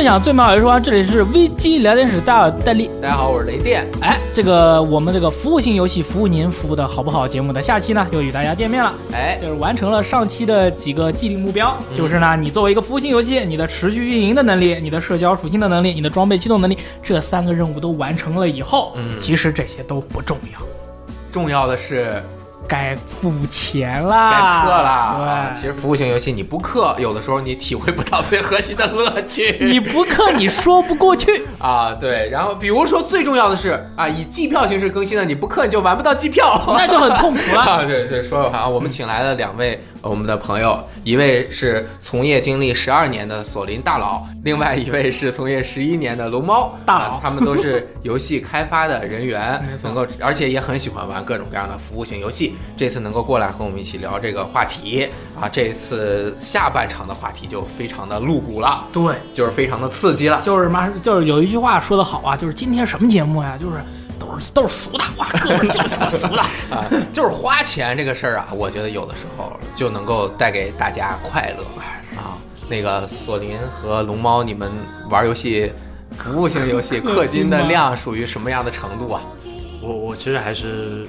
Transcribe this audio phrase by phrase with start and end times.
[0.00, 2.88] 分享最美好游戏时光，这里是 VG 聊天室，大家好，戴笠。
[3.02, 3.86] 大家好，我是雷电。
[4.00, 8.94] 哎，这个我们这个服务性游戏服务您服务的好不好节目的下期呢，又与大家见面了。
[9.12, 20.60] 哎，就是完成了上期的几个既定目标，就是呢，你作为一个服务性游戏，你的持续运营的能力、你的社交属性的能力、你的装备驱动能力，这三个任务都完成了以后，嗯其实这些都不重要，
[21.30, 22.22] 重要的是
[22.70, 24.90] 该付钱该啦，氪啦。
[24.90, 29.58] 啊对，其实服务型游戏你不氪，有的时候你体会不到最核心的乐趣。
[29.60, 31.44] 你不氪你说不过去。
[31.58, 32.30] 啊，对。
[32.30, 36.62] 然后比如说最重要的是啊，以季票形式更新的，你不氪你就玩不到季票。
[36.78, 37.62] 那就很痛苦了。
[37.82, 52.54] 啊，对，所以说的话，我们请来了两位呃我们的朋友，一位是从业经历十二年的索林大佬，另外一位是从业十一年的龙猫大佬啊他们都是游戏开发的人员能够而且也很喜欢玩各种各样的服务型游戏。
[52.76, 60.40] 这次能够过来和我们一起聊这个话题啊，这次下半场的话题就非常的露骨了，对，就是非常的刺激了。
[60.42, 63.56] 就是什么，就是有一句话说得好啊，就是今天什么节目呀？
[63.60, 63.76] 就是
[64.18, 66.40] 都是都是俗的，哇，哥们儿就是说俗的。
[66.74, 71.64] 啊，就是花钱这个事儿啊，我觉得有的时候就能够带给大家快乐
[72.16, 72.38] 啊。
[72.68, 74.70] 那个索林和龙猫，你们
[75.10, 75.72] 玩游戏，
[76.16, 79.20] 服务性游戏氪金的 量属于什么样的程度啊？
[79.82, 81.06] 我我其实还是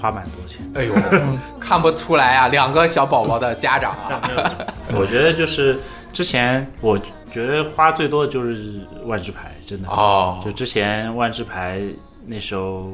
[0.00, 0.60] 花蛮多钱。
[0.74, 0.94] 哎呦，
[1.60, 4.20] 看不出来啊，两个小宝宝的家长啊，
[4.94, 5.78] 我觉得就是
[6.12, 6.98] 之前我
[7.32, 9.88] 觉得花最多的就是万智牌，真的。
[9.88, 11.80] 哦就之前万智牌
[12.26, 12.92] 那时候，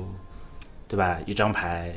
[0.88, 1.16] 对吧？
[1.26, 1.92] 一张牌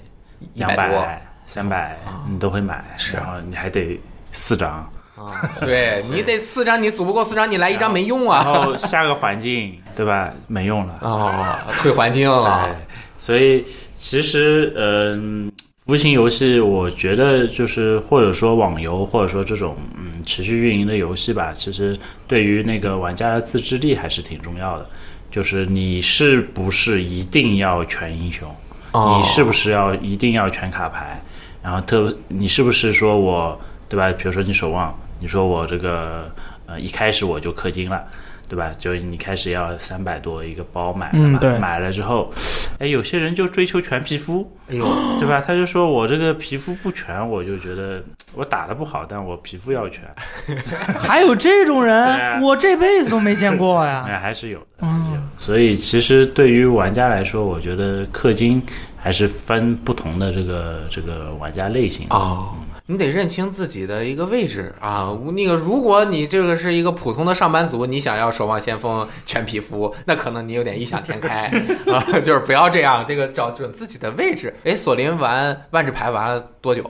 [0.53, 1.97] 两百、三百
[2.29, 3.99] 你都会买，是然后你还得
[4.31, 4.71] 四张，
[5.15, 8.63] 啊，对你得四张，你组不够四张，你来一张没用啊然啊。
[8.63, 10.31] 后下个环境，对吧？
[10.47, 10.97] 没用了。
[11.01, 11.31] 哦，
[11.79, 12.75] 退环境了对，
[13.17, 13.65] 所以
[14.07, 15.51] 其实嗯，
[15.83, 24.87] 服务型游戏，我觉得就是或者说网游，或者说这种嗯持续运营的游戏吧，其实对于那个玩家的自制力还是挺重要的。
[25.31, 28.47] 就是你是不是一定要全英雄？
[28.91, 31.19] 哦你是不是要一定要全卡牌？
[31.63, 34.11] 然后特你是不是说我对吧？
[34.11, 36.31] 比如说你守望，你说我这个
[36.67, 38.03] 呃一开始我就氪金了。
[38.50, 38.72] 对吧？
[38.78, 42.31] 就你开始要三百多一个包买了嘛，嗯对买了之后，
[42.79, 44.85] 哎，有些人就追求全皮肤，哎呦，
[45.19, 45.44] 对吧？
[45.45, 48.03] 他就说我这个皮肤不全，我就觉得
[48.35, 50.03] 我打的不好，但我皮肤要全，
[50.97, 54.19] 还有这种人，啊我这辈子都没见过哎，呀。
[54.22, 54.66] 还是有的。
[54.81, 58.62] 嗯，所以其实对于玩家来说，我觉得氪金
[58.97, 62.16] 还是分不同的这个这个玩家类型的。
[62.16, 62.53] 哦，
[62.88, 65.18] 你得认清自己的一个位置啊。
[65.34, 71.51] 那个，如果你这个是一个普通的上班族，你想要守望先锋全皮肤，那可能你有点异想天开
[71.91, 72.19] 啊。
[72.19, 74.53] 就是不要这样，这个找准自己的位置。
[74.63, 76.90] 哎，索林玩万智牌玩了多久？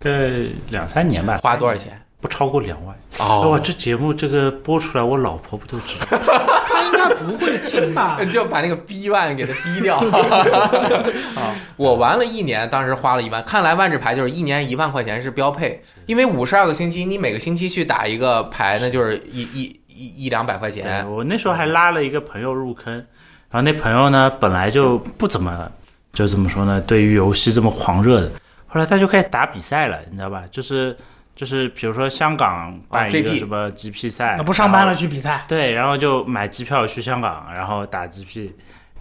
[0.00, 2.03] 这两三年吧，花多少钱？
[2.24, 2.96] 不超过两万。
[3.18, 6.16] 哇，哦，这节目这个播出来，我老婆不都知道？
[6.66, 8.16] 他应该不会听吧？
[8.24, 9.98] 你就把那个逼万给它逼掉。
[11.36, 13.44] 啊，我玩了一年，当时花了一万。
[13.44, 21.06] 看来万智牌就是一年一万块钱是标配，因为五十二个星期，你每个星期去打一个牌，那就是一一一一两百块钱。
[21.10, 23.04] 我那时候还拉了一个朋友入坑，然
[23.52, 25.70] 后那朋友呢本来就不怎么，
[26.14, 28.30] 就怎么说呢，对于游戏这么狂热的，
[28.66, 30.42] 后来他就开始打比赛了，你知道吧？
[30.50, 30.96] 就是
[31.36, 35.44] 就是比如说香港办一个什么 GP 赛，那不上班了去比赛？
[35.48, 38.50] 对，然后就买机票去香港，然后打 GP，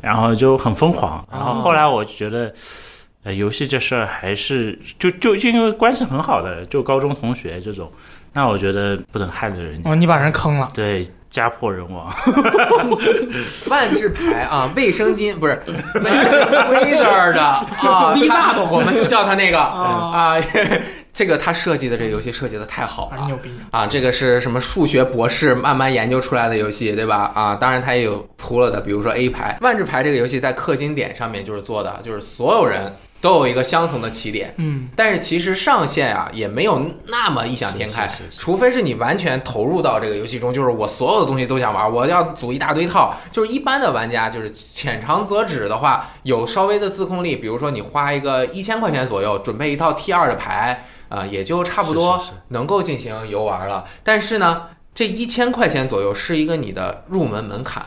[0.02, 1.24] 然后就很疯狂。
[1.32, 2.52] 然后后来我就觉得，
[3.24, 7.92] 呃，游戏这事儿还是就就就因为关系很好的，就高中同学这种，
[8.34, 10.68] 那我觉得不能害了人家，哦，你把人坑了。
[10.74, 12.12] 对，家破人亡。
[13.70, 15.62] 万智牌啊，卫生巾不是
[15.96, 18.14] Wizard 的啊
[18.72, 20.42] 我们就叫他那个啊啊，
[21.14, 23.52] 这个他设计的这个游戏设计的太好了啊牛逼！
[23.70, 23.86] 啊！
[23.86, 27.32] 这个是什么数学博士慢慢研究出来的游戏，对吧？
[27.36, 32.92] 啊，当然他也有铺了的，比如说 A 牌、万智牌这个游戏在氪金点上面就是做的，就是所有人
[33.22, 34.56] 都有一个相同的起点。
[34.58, 43.16] 嗯，但是其实上限啊也没有那么异想天开，除非是你完全投入到这个游戏中，就是我所有的东西都想玩，我要组一大堆套。
[43.32, 53.86] 就是一般的玩家，就是浅尝辄止的话，有稍微的自控力，比如说你花一个一千块钱左右，准备一套 T 二的牌，啊、也就差不多能够进行游玩了。
[54.04, 54.64] 但是呢，
[54.96, 57.86] 这一千块钱左右是一个你的入门门槛。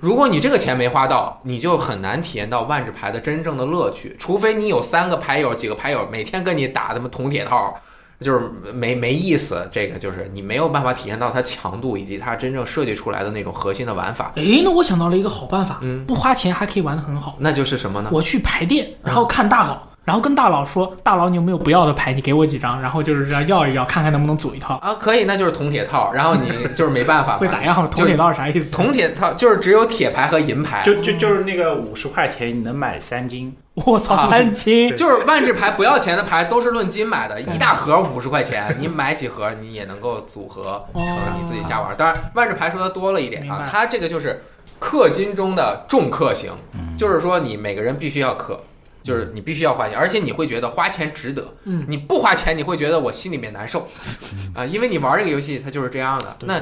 [0.00, 4.14] 如果你这个钱没花到，你就很难体验到万智牌的真正的乐趣。
[4.18, 7.74] 除非你有三个牌友、几个牌友每天跟你打他妈铜铁套，
[8.20, 9.66] 就是没没意思。
[9.72, 14.32] 这个就是你没有办法体验到它强度以及它真正设计出来的那种核心的玩法。
[14.34, 17.36] 诶，那我想到了一个好办法，嗯不花钱还可以玩得很好。
[17.38, 18.10] 那就是什么呢？
[18.12, 22.12] 我去排店，然后看大佬，然后跟大佬说，大佬你有没有不要的牌？
[22.12, 24.74] 你给我几张，然后就是这样要一要，看看能不能组一套。
[24.78, 27.74] 啊，可以，那就是铜铁套，然后你就是没办法嘛， 会咋样？
[27.88, 28.72] 铜铁套是啥意思？
[28.72, 34.96] 铜铁套就是只有铁牌和银牌，就就就是那个五十块钱你能买三斤，我操，啊三金！
[34.96, 41.04] 就是万智牌不要钱的牌都是论斤买的，一大盒五十块钱， 你买几盒你也能够组合成
[41.40, 41.96] 你自己瞎玩。
[41.96, 44.42] 当然，万智牌说的多了一点，啊它这个就是
[44.80, 48.56] 氪金中的重氪型，嗯就是说你每个人必须要氪。
[49.02, 51.52] 就是你必须要花钱，而且你会觉得花钱值得。
[51.64, 53.88] 嗯，你不花钱，你会觉得我心里面难受，
[54.54, 56.36] 啊，因为你玩这个游戏它就是这样的。
[56.42, 56.54] 那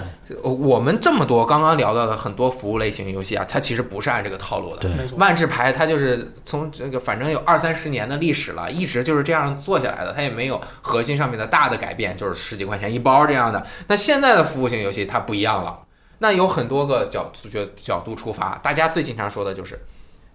[0.43, 4.79] 呃我们这么多刚刚聊到的很多服务类型游戏啊，它其实不是按这个套路的。
[4.79, 4.91] 对。
[5.17, 13.67] 万智牌它就是从这个反正有二三十年的历史了，一直就是这样做下来的，它也没有核心上面的大的改变，就是十几块钱一包这样的。
[13.87, 15.79] 那现在的服务型游戏它不一样了，
[16.19, 19.79] 那有很多个角角角度出发，大家最经常说的就是，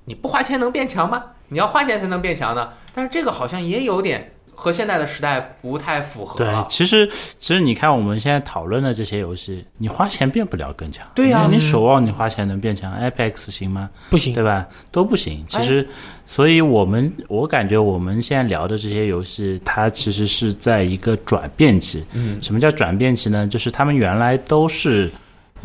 [0.06, 1.24] 你不花钱能变强吗？
[1.50, 2.70] 你要花钱才能变强呢？
[2.94, 6.48] 但是这个好像也有点和现在的时代不太符合对，。
[6.70, 7.06] 其实
[7.40, 11.06] 其实你看我们现在讨论的这些游戏，你花钱变不了更强。
[11.14, 13.90] 对呀你守望你花钱能变强，Apex 行吗？
[14.10, 14.66] 不行，对吧？
[14.92, 15.44] 都不行。
[15.46, 15.86] 其实，
[16.26, 22.06] 所以我们我感觉我们现在聊的这些游戏，它其实是在一个转变期。
[22.14, 23.46] 嗯，什么叫转变期呢？
[23.46, 25.12] 就是他们原来都是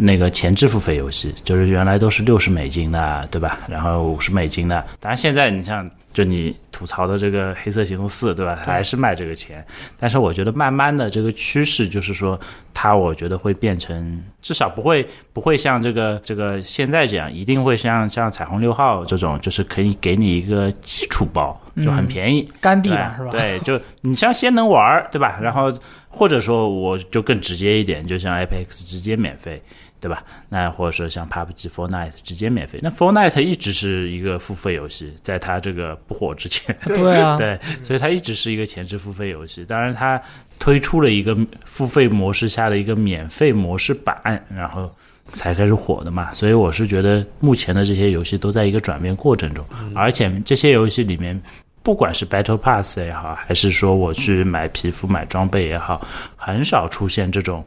[0.00, 3.61] 那个前置付费游戏，就是原来都是六十美金的，对吧？
[3.69, 4.85] 然后五十美金的。
[4.99, 8.56] 当然现在你像就你吐槽的这个《黑色行动四》，对吧？
[8.56, 9.64] 还是卖这个钱。
[9.99, 12.38] 但是我觉得慢慢的这个趋势就是说，
[12.73, 22.50] 它我觉得会变成至少不会不会像这个这个现在这样，一定会像像彩虹六号这种，就是可以给你一个基础包，就很便宜。
[22.61, 23.31] 干地对了是吧？
[23.31, 25.38] 对，就你像先能玩，对吧？
[25.41, 25.73] 然后
[26.08, 29.62] 或者说我就更直接一点，就像 Apex 直接免费，
[30.00, 30.25] 对吧？
[30.49, 32.81] 那或者说像 PUBG、Fortnite 直接免费。
[32.82, 39.64] 那 Fortnite 一直是一个付费游戏，在它这个不火之前， 对啊，对，所以它一直是一个前置付费游戏。
[39.64, 40.20] 当然，它
[40.58, 44.91] 推出了一个付费模式下的一个免费模式版，然后
[45.32, 46.32] 才开始火的嘛。
[46.35, 49.64] 所以我是觉得目前的这些游戏都在一个转变过程中，
[49.94, 51.41] 而且这些游戏里面。
[51.82, 56.06] 不管是 Battle Pass 也好，还是说我去买皮肤、买装备也好，
[56.37, 57.64] 很少出现这种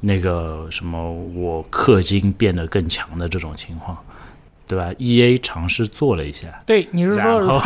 [0.00, 3.96] 那个什么我氪金变得更强的这种情况，
[4.66, 7.60] 对吧？E A 尝试做了一下，对，你是说然后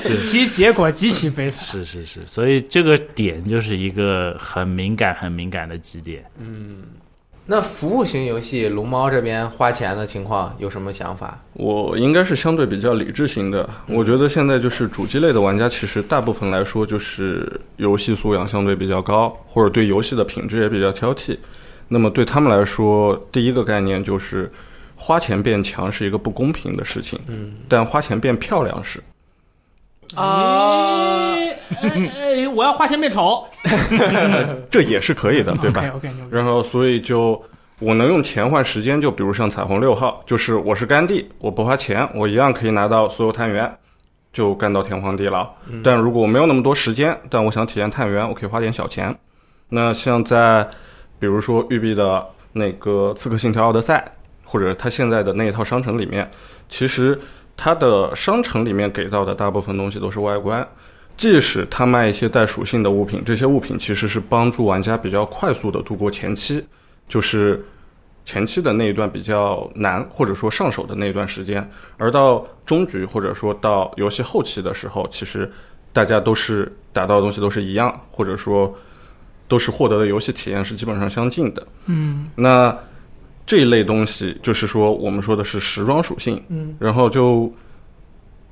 [0.28, 1.62] 其结果极其悲惨。
[1.62, 6.24] 是是是，所以这个点就是一个很敏感、很敏感的基点。
[7.50, 11.36] 那服务型游戏，龙猫这边花钱的情况有什么想法？
[11.54, 13.68] 我应该是相对比较理智型的。
[13.88, 21.36] 我觉得现在就是主机类的玩家，其实大部分来说就是游戏素养相对比较高，或者对游戏的品质也比较挑剔。
[21.88, 24.48] 那么对他们来说，第一个概念就是
[24.94, 29.02] 花钱变强是一个不公平的事情，嗯但花钱变漂亮是。
[30.16, 31.34] 啊，
[31.82, 33.46] 哎我要花钱变丑，
[34.70, 35.84] 这也是可以的，对吧？
[36.30, 37.40] 然后所以就
[37.78, 43.72] 我能用钱换时间，就比如像彩虹六号，就是我是甘地，我不花钱，我一样可以拿到所有探员，
[44.32, 45.48] 就干到天荒地老。
[45.82, 49.16] 但如果我没有那么多时间，但我想体验探员，我可以花点小钱。
[49.68, 50.68] 那像在
[51.18, 54.12] 比如说育碧的那个《刺客信条：奥德赛》，
[54.50, 56.28] 或者它现在的那一套商城里面，
[56.68, 57.16] 其实
[57.62, 60.66] 它的商城里面给到的大部分东西都是外观。
[61.18, 66.64] 即使它卖一些带属性的物品，这些物品其实是帮助玩家比较快速的度过前期，
[67.06, 67.62] 就是
[68.24, 71.70] 前期的那一段比较难，或者说上手的那一段时间。
[71.98, 75.52] 而到中局或者说到游戏后期的时候，其实
[75.92, 78.74] 大家都是打到的东西都是一样，或者说
[79.46, 81.66] 都是获得的游戏体验是基本上相近的。
[81.84, 82.74] 嗯那
[83.50, 87.52] 这一类东西，就是说我们说的是时装属性，嗯，然后就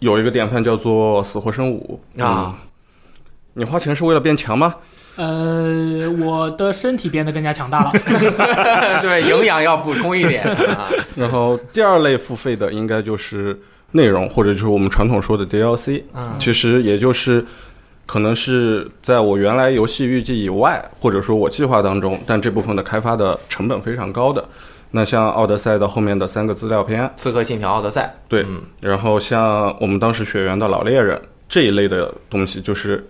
[0.01, 2.53] 有一个典范叫做死活生五啊。
[2.59, 2.69] 嗯
[3.55, 4.73] 你花钱是为了变强吗？
[5.17, 7.91] 呃，我的身体变得更加强大了。
[9.03, 10.89] 对，营养要补充一点 啊。
[11.17, 13.59] 然后第二类付费的应该就是
[13.91, 17.45] 内容，或者就是我们传统说的 DLC，嗯其实也就是
[18.07, 24.49] 可能是在我原来游戏预计以外，或者说我计划当中，但这部分的开发的成本非常高的。
[24.91, 28.63] 那像《奥德赛》的后面的三个资料片，刺客信条：奥德赛，对嗯。
[28.81, 33.07] 然后像我们当时血缘的老猎人这一类的东西，就是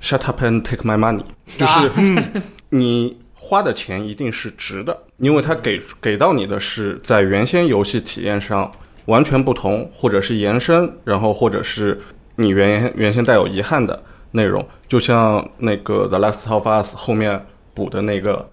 [0.00, 1.22] shut up and take my money，
[1.58, 8.70] 就是 你花的钱一定是值的，因为它给给到你的是在原先游戏体验上
[9.06, 12.00] 完全不同，或者是延伸，然后或者是
[12.36, 18.48] 你原原先带有遗憾的内容，就像那个 The Last of Us 后面补的那个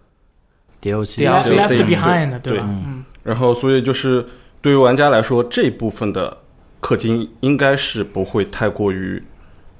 [0.81, 2.65] DLC Left 对 Behind，对吧？
[2.67, 4.25] 嗯，然后，所以就是
[4.61, 6.37] 对于玩家来说，这部分的
[6.81, 9.21] 氪金应该是不会太过于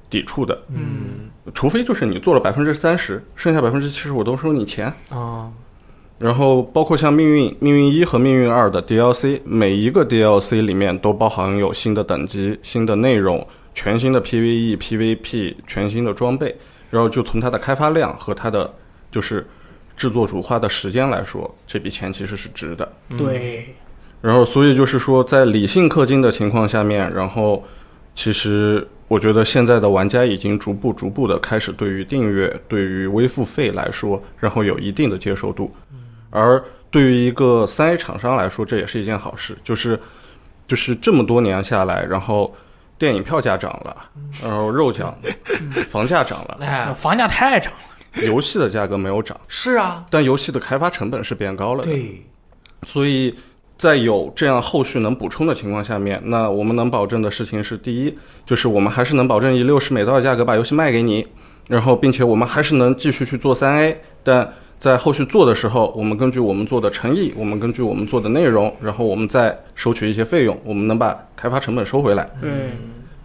[0.08, 4.92] 抵触的，嗯除非就是你做了百分之三十，剩下百分之七十我都收你钱。
[5.08, 5.50] 啊
[6.18, 16.54] 然后包括像命运、命运一和命运二的 DLC，每一个 DLC 里面都包含有新的等级、新的内容、全新的 PVE、PVP、全新的装备。
[16.90, 18.70] 然后就从它的开发量和它的
[19.10, 19.46] 就是
[20.00, 22.90] 制作主花的时间来说，这笔钱其实是值的。
[23.18, 23.74] 对，
[24.22, 27.62] 然后，所以就是说，在理性氪金的情况下面，然后
[28.14, 35.70] 其实我觉得现在的玩家已经逐步逐步的开始对于订阅、对于微付费来说，然后有一定的接受度。
[36.30, 40.00] 而对于一个三 A 厂商来说，这也是一件好事，就是
[40.66, 42.56] 就是这么多年下来，然后
[42.96, 43.94] 电影票价涨了，
[44.42, 45.14] 然后肉涨，
[45.90, 47.78] 房价涨了，哎，房价太涨了，
[48.22, 51.90] 游戏的价格没有涨，是啊，但游戏的开发成本是变高了的。
[51.90, 52.24] 对，
[52.86, 53.34] 所以
[53.78, 61.26] 在有这样后续能补充的情况下面，那我们能保证的事情是：第一，就是我们还是能保证以六十美刀的价格把游戏卖给你，
[61.68, 72.28] 然后并且我们还是能继续去做三 A，但在后续做的时候，我们根据我们做的诚意，我们根据我们做的内容，然后我们再收取一些费用，我们能把开发成本收回来。
[72.40, 72.50] 对，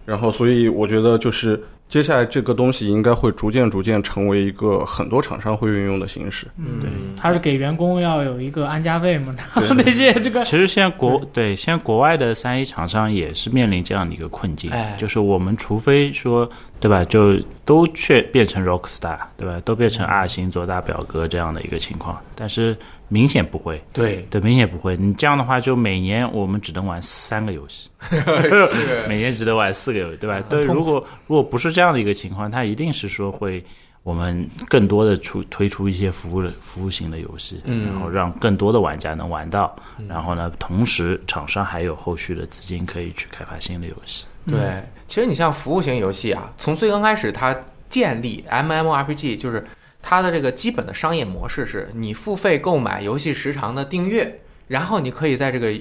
[0.05, 6.47] 然后，所以我觉得就是接下来这个东西应该会逐渐逐渐成为一个很多厂商会运用的形式。
[6.57, 6.89] 嗯对。
[7.15, 11.55] 他是给员工要有一个安家费嘛，然后那些这个其实现在国对。
[11.55, 14.95] 现在国外的三 A 厂商也是面临这样的一个困境，哎。
[14.97, 16.49] 就是我们除非说
[16.79, 22.75] 对吧，就都却变成 Rockstar 对吧，都变成 R 星做大表哥这样的一个情况，但是
[23.07, 24.97] 明显不会，对，对，明显不会。
[24.97, 30.41] 你这样的话，就每年我们只能玩三个游戏，是 每年只能玩四个游戏，对吧？
[30.49, 33.63] 对，如果如果不是这样的一个情况，它一定是说会
[34.03, 37.85] 我们更多的出推出一些服务的服务型的游戏，嗯。
[37.91, 39.75] 然后让更多的玩家能玩到，
[40.07, 44.25] 然后呢，同时厂商还有后续的资金可以去开发新的游戏。
[44.47, 47.55] 对，其实你像服务型游戏啊，从最刚开始它
[47.89, 49.65] 建立 MMORPG，就是
[50.07, 55.73] 它的这个基本的商业模式是你付费购买游戏时长的订阅，然后你可以在这个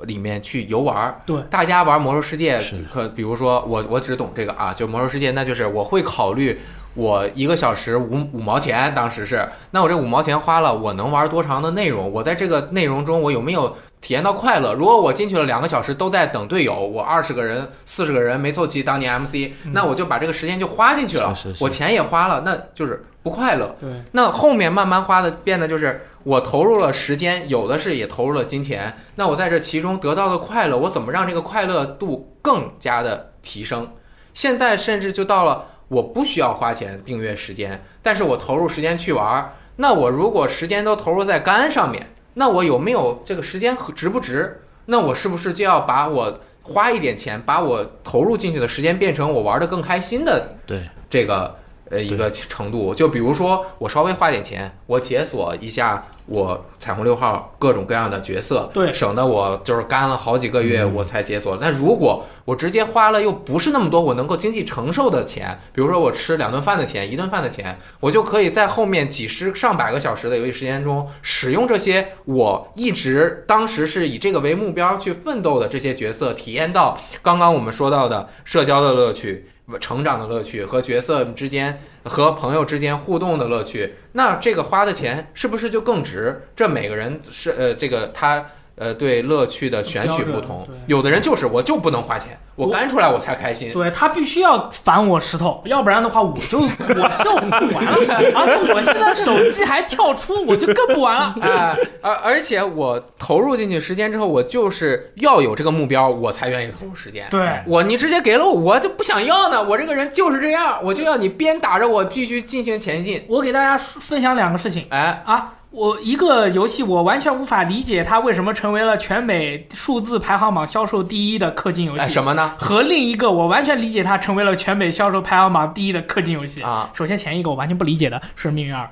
[0.00, 1.20] 里面去游玩儿。
[1.24, 2.60] 对大家玩魔兽世界，
[2.92, 6.58] 可比如说我我只懂这个啊，就魔兽世界，那就是我会考虑。
[6.94, 12.10] 我一个小时五五毛钱，当时是，那我这五毛钱花了，我能玩多长的内容？
[12.10, 14.74] 我在这个内容中，我有没有体验到快乐？
[14.74, 23.76] 如果我进去了两个小时都在等队友，我二十个人、四十个人没凑齐当年 MC，、那我就把这个时间就花进去了，是是是我钱也花了，那就是不快乐。
[23.78, 33.88] 对那后面慢慢花的变得就是我投入了时间，有的是也投入了金钱，那我在这其中得到的快乐，我怎么让这个快乐度更加的提升？
[34.34, 44.60] 现在甚至就到了我不需要花钱订阅时间，但是我投入时间去玩儿，那我如果时间都投入在肝上面，那我有没有这个时间值不值？
[44.86, 51.54] 那我是不是就要把我花一点钱，把我投入进去的时间变成我玩的更开心的对，这个
[51.90, 52.94] 呃一个程度。
[52.94, 61.56] 就比如说，我稍微花点钱，我解锁一下我彩虹六号各种各样的角色，对省得我就是干了好几个月我才解锁。
[61.60, 79.48] 那如果我直接花了又不是那么多我能够经济承受的钱，比如说我吃两顿饭的钱、一顿饭的钱，我就可以在后面几十上百个小时的游戏时间中，使用这些我一直当时是以这个为目标去奋斗的这些角色，体验到刚刚我们说到的社交的乐趣。
[79.80, 86.48] 成长的乐趣和角色之间和朋友之间互动的乐趣，那这个花的钱是不是就更值？
[86.56, 88.46] 这每个人是呃，这个他
[88.78, 93.72] 呃对乐趣的选取不同有的人就是我就不能花钱，我我干出来我才开心。
[93.72, 97.96] 对他必须要反我石头，要不然的话我就我就不玩了。
[98.34, 101.34] 而且我现在手机还跳出，我就更不玩了。
[101.40, 107.26] 哎，而而且我投入进去时间之后，我就是要有这个目标，我才愿意投入时间。
[107.30, 109.62] 对，我你直接给了我，我就不想要呢。
[109.62, 113.24] 我这个人就是这样，我就要你鞭打着我必须进行前进。
[113.28, 115.54] 我给大家说分享两个事情哎，啊。
[115.70, 122.14] 我一个游戏，我完全无法理解它为什么成为了全美数字排行榜销售第一的氪金游哎，戏。
[122.14, 122.54] 什么呢？
[122.58, 126.90] 和另一个我完全理解它成为了全美销售排行榜第一的氪金游戏啊。
[126.94, 128.82] 首先前一个我完全不理解的是《命运二》，《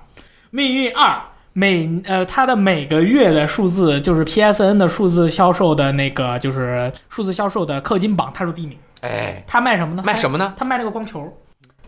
[0.50, 1.08] 命运二》
[1.54, 8.76] 每呃它的每个月的数字就是 PSN 的数字销售的那个就是数字销售的氪金榜，它是第一名。
[9.00, 10.02] 哎，它卖什么呢？
[10.04, 10.52] 卖什么呢？
[10.58, 11.32] 它卖那个光球，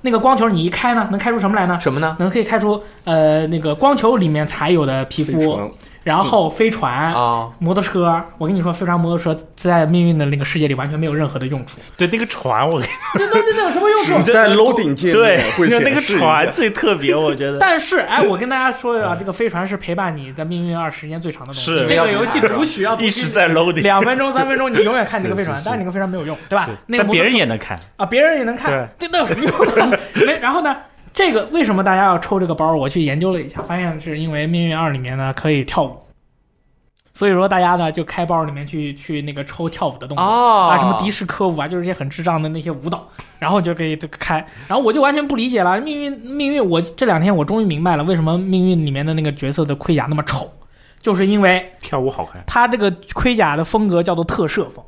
[0.02, 1.78] 那个光球你一开呢，能开出什么来呢？
[1.80, 2.16] 什么呢？
[2.20, 5.70] 能可以开出呃那个光球里面才有的皮肤，
[6.02, 8.22] 然后飞船、啊，摩托车。
[8.38, 11.78] 我跟你说，飞船、摩托车在命运的那个世界里完全没有任何的用处。
[11.96, 14.22] 对那个船，我对对对有什么用处？
[14.32, 17.58] 在 loading 界对那个船最特别，我觉得。
[17.58, 21.60] 但是，哎，我跟大家说啊，这个飞船是陪伴你在命运二时间最长的东西。
[21.60, 26.68] 是这个游戏读取要读取一直在 loading，两分钟、三分钟，你永远看这个飞船，是是是但是那个飞船没有用，对吧？
[26.86, 29.98] 那别人也能看，啊，别人也能看，这那 有什么用呢？
[30.26, 30.76] 没，然后呢？
[31.18, 32.72] 这个为什么大家要抽这个包？
[32.76, 35.96] 我去研究了一下，发现是因为《命运二》里面呢可以跳舞，
[37.12, 40.24] 所以说大家呢就开包里面去去那个抽跳舞的动作。
[40.24, 43.04] 哦，啊，什么迪士科舞啊，就是一些很智障的那些舞蹈，
[43.40, 44.36] 然后就可以开，
[44.68, 45.80] 然后我就完全不理解了。
[45.80, 50.48] 命运，命运，我这两天我终于明白了，为什么命运里面的那个角色的盔甲那么丑，
[51.02, 52.40] 就是因为跳舞好看。
[52.46, 54.84] 他这个盔甲的风格叫做特摄风，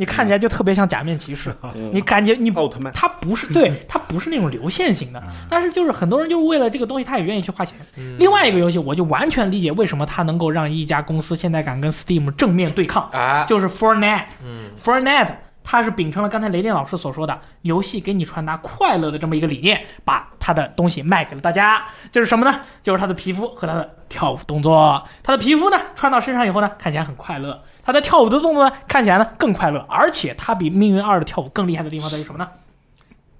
[0.00, 7.78] 你看起来就特别像假面骑士，嗯你感觉你奥特曼他不是对，他不是那种流线型的，但是就是很多人就是为了这个东西，他也愿意去花钱。
[7.98, 14.24] 嗯另外一个游戏，我就完全理解为什么它能够让一家公司现在敢跟 Steam 正面对抗，啊，就是 Fortnite。
[14.42, 21.84] 嗯 Fortnite 它是秉承了刚才雷电老师所说的游戏给你传达快乐的这么一个理念，把它的东西卖给了大家。
[22.10, 22.60] 就是什么呢？
[22.82, 25.02] 就是它的皮肤和它的跳舞动作。
[25.22, 27.52] 它的皮肤呢穿到身上以后呢，看起来很快乐；
[27.90, 29.84] 它的跳舞的动作呢，看起来呢更快乐。
[29.88, 32.48] 而且他比命运二的跳舞更厉害的地方在于什么呢？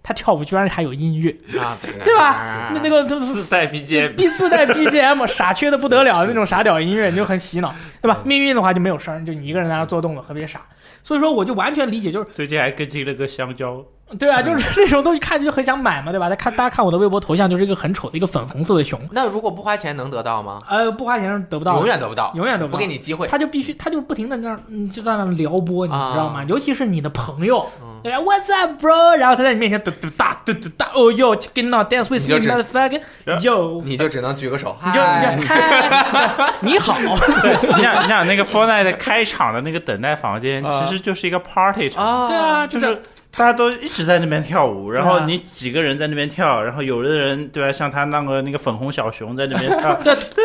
[0.03, 1.31] 他跳舞居然还有音乐，
[1.61, 2.71] 啊，对对吧？
[2.75, 8.19] 那那个就是自带 BGM，必自带 BGM，傻缺的不得了那种傻屌音乐，你就很洗脑，对吧？
[8.25, 10.63] 命运的话就没有声儿，就你一个人在那做动作，特别傻。
[11.05, 13.85] 所以说，我就完全理解，就是最近还更新了个香蕉，
[14.19, 16.29] 对啊，就是那种东西看着就很想买嘛，对吧？
[16.29, 20.61] 大家看大家看我的微博头像，就是一个很丑的一个粉红色的熊，那如果不花钱能得到吗？
[20.69, 23.27] 呃，不花钱是得不到，永远得不到，永远得不到不给你机会。
[23.29, 24.57] 他就必须，他就不停的那
[24.93, 26.45] 就在那撩拨你，知道吗？
[26.49, 29.17] 尤其是你的朋友，嗯对吧 What's up, bro？
[29.19, 33.01] 然后他在你面前嘟嘟哒嘟嘟哒，哦哟，chicken now dance with 你就 me, 只 motherfucker，
[33.43, 43.03] 哟，你就只能举个手，你就嗨你就嗨， 你好，你想，你想那个 Fortnite 开场的那个等待房间，啊其实就是一个 party 场，啊，对啊，就是是
[43.37, 50.45] 大家都一直在那边跳舞，然后你几个人在那边跳，然后有的人对吧，像他那个那个粉红小熊在那边跳，对 对。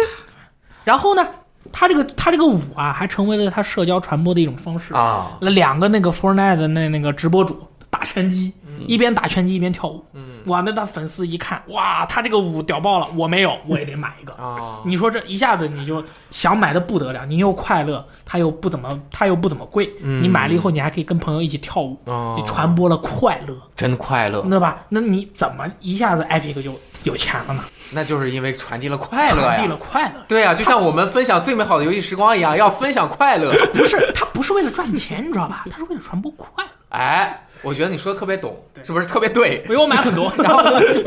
[0.83, 1.27] 然后呢，
[1.71, 4.93] 他这个他这个舞啊，还成为了他社交传播的一种方式。
[4.93, 8.53] 啊，那两个那个 Fortnite 的那那个直播主打拳击，
[8.87, 10.03] 一边打拳击一边跳舞。
[10.13, 14.33] 嗯哇，那他粉丝一看，哇，他这个舞屌爆了，我没有， 我也得买一个。
[14.33, 24.83] 啊，你说这一下子你就想买的不得了，你又快乐，他又不怎么，他又不怎么贵，嗯你买了以后你还可以跟朋友一起跳舞，哦你传播了快乐，真快乐，对吧？
[24.89, 27.63] 那你怎么一下子 Epic 就有钱了呢？
[27.91, 29.75] 那就是因为传递了快乐传递了。
[29.77, 33.53] 快乐，对啊、就像我们分享最美好的游戏时光一样，要分享快乐。
[33.73, 35.65] 不是他不是为了赚钱，你知道吧？
[35.69, 36.69] 他是为了传播快乐。
[36.95, 39.61] 哎，我觉得你说的特别懂，是不是特别对？
[39.65, 40.61] 因为我买很多， 然后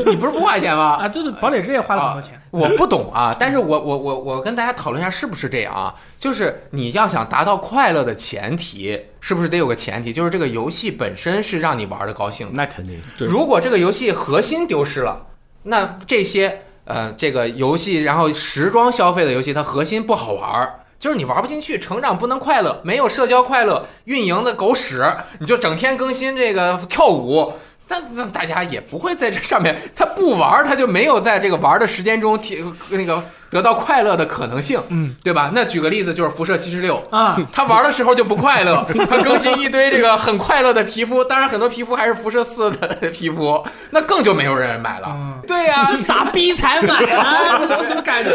[0.05, 0.97] 你不是不花钱吗？
[1.01, 2.39] 啊，对对，堡垒之夜花了很多钱。
[2.51, 5.93] 我不懂啊，但是我我我我跟大家讨论一下是不是这样啊？
[6.17, 12.53] 就是你要想达到快乐的前提，是不是得有个前提，就是这个游戏本身是让你玩的高兴的。
[12.53, 12.99] 那肯定。
[13.17, 15.27] 对如果这个游戏核心丢失了，
[15.63, 20.78] 那这些呃这个游戏，然后时装消费的游戏，它核心不好玩儿。
[20.99, 25.03] 就是你玩不进去，成长不能快乐，没有社交快乐，运营的狗屎，
[25.39, 27.53] 你就整天更新这个跳舞，
[27.87, 35.51] 但那大家也不会在这上面，他不玩，他就没有在这个玩的时间中提那个得到快乐的可能性，嗯对吧？
[35.53, 45.07] 那举个例子，就是辐射七十六，啊， 他玩的时候就不快乐， 他更新一堆这个很快乐的皮肤，当然很多皮肤还是辐射四的皮肤，那更就没有人买了。
[45.11, 48.31] 嗯对呀、 傻逼才买啊，这种感觉。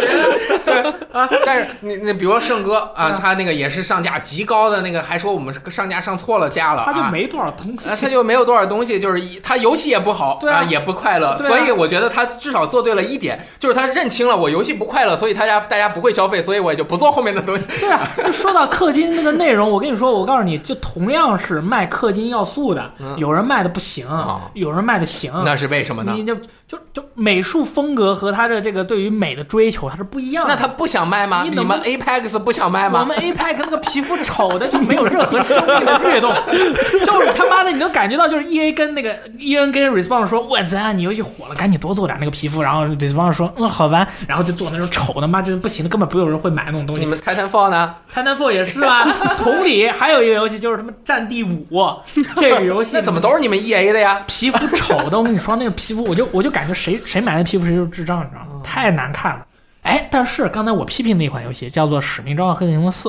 [1.13, 8.11] 啊，但是你你比如说圣哥啊嗯，他那个也是上架极高的那个，还说我们上架上错了架了，啊他就没多少东啊，西他。
[8.15, 17.65] 就没有多少东西，就是一他游戏也不好，对啊也不快乐，啊所以我觉得他至少做对了一点，就是他认清了我游戏不快乐，所以大家大家不会消费，所以我也就不做后面的东西。
[17.81, 25.33] 对啊，就说到氪金那个内容，我跟你说，我告诉你，就同样是卖氪金要素的，嗯有人卖的不行啊，有人卖的行。
[25.45, 26.13] 那是为什么呢？
[26.17, 26.37] 你就
[26.75, 30.55] 就就美术风格和他的这个对于美的追求，它是不一样的。
[30.55, 31.43] 那他不想卖吗？
[31.45, 33.01] 你们你能不 Apex 不想卖吗？
[33.01, 36.33] 我们 Apex 那个皮肤丑的就没有任何生命的 跃动，
[37.07, 47.03] 就是他妈的你能感觉到，就是 EA 跟那个 EA 跟 Respawn 说，我操，你游戏火了，赶紧多做点那个皮肤，然后 Respawn 说，嗯，好吧，然后就做那种丑的，妈就是不行的，根本不有人会买那种东西。
[47.05, 49.05] 你们 Titanfall 呢？Titanfall 也是啊，
[49.39, 51.67] 同理，还有一个游戏就是什么《战地五》，
[52.37, 54.21] 这个游戏 那怎么都是你们 EA 的呀？
[54.27, 55.19] 皮肤丑的？
[55.19, 58.61] 我跟你说，那个皮肤，我就我就感觉谁谁买那皮肤谁就是智障，你知道吗？
[58.63, 59.47] 太难看了。
[59.83, 63.09] 哎，但是刚才我批评那款游戏叫做《使命召唤：黑色行动四》，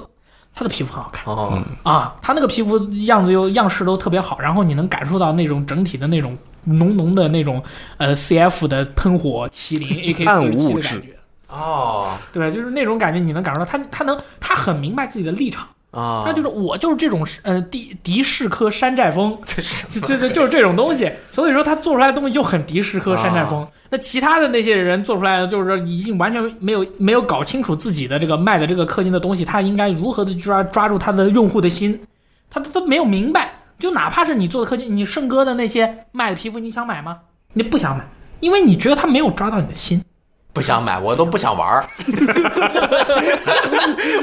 [0.54, 1.34] 它的皮肤很好看。
[1.34, 7.64] 哦，啊，它那个皮肤样子又样式都特别好，然后你能感受到那种整体的那种浓浓的那种
[7.98, 11.16] 呃 CF 的喷火麒麟 AK 四十七暗物质的感觉。
[11.48, 12.52] 哦对？
[12.52, 15.66] 就是那种感觉，你能感受到他他能他很明白自己的立场，
[15.96, 23.68] 啊，他就是我就是这种呃敌敌视科山寨风， 这是 就就是这种东西，所以说他做出来的东西就很敌视科山寨啊风。
[23.90, 31.98] 那其他的那些人做出来的，就是说已经完全没有没有搞清楚自己的这个卖的这个氪金的东西，他应该如何的抓抓住他的用户的心，
[32.50, 33.54] 他他都没有明白。
[33.78, 37.20] 就哪怕是你做的氪金，你圣哥的那些卖的皮肤，你想买吗？
[37.54, 38.06] 你不想买，
[38.40, 40.02] 因为你觉得他没有抓到你的心。
[40.56, 41.86] 不想买，我都不想玩儿。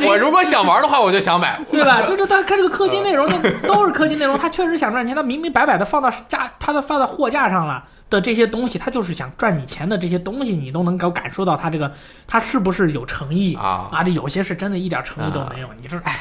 [0.07, 2.01] 我如果想玩的话，我就想买，对吧？
[2.09, 3.37] 就是他看这个氪金内容，就
[3.69, 11.93] 都是氪金内容，他确实想赚钱，他明明白白的放到架，他的放到货架上了的这些东西，他就是想赚你钱的这些东西，你都能够感受到他这个
[12.27, 14.03] 他是不是有诚意啊啊？
[14.03, 16.19] 这有些是真的一点诚意都没有，你说哎，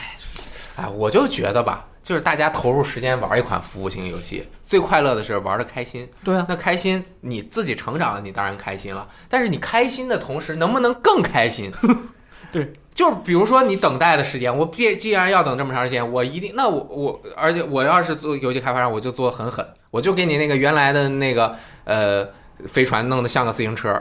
[0.76, 6.06] 哎，我就觉得吧，就是大家投入时间玩一款服务型游戏，最快乐的是玩的开心。
[6.26, 9.08] 对啊，那开心，你自己成长了，你当然开心了。
[9.30, 11.72] 但是你开心的同时，能不能更开心？
[12.52, 22.28] 对，就是比如说你等待的时间，我必既然要等这么长时间，我一定那我我，而且我要是做游戏开发商，我就做很狠，我就给你那个原来的那个呃
[22.68, 23.98] 飞船弄得像个自行车，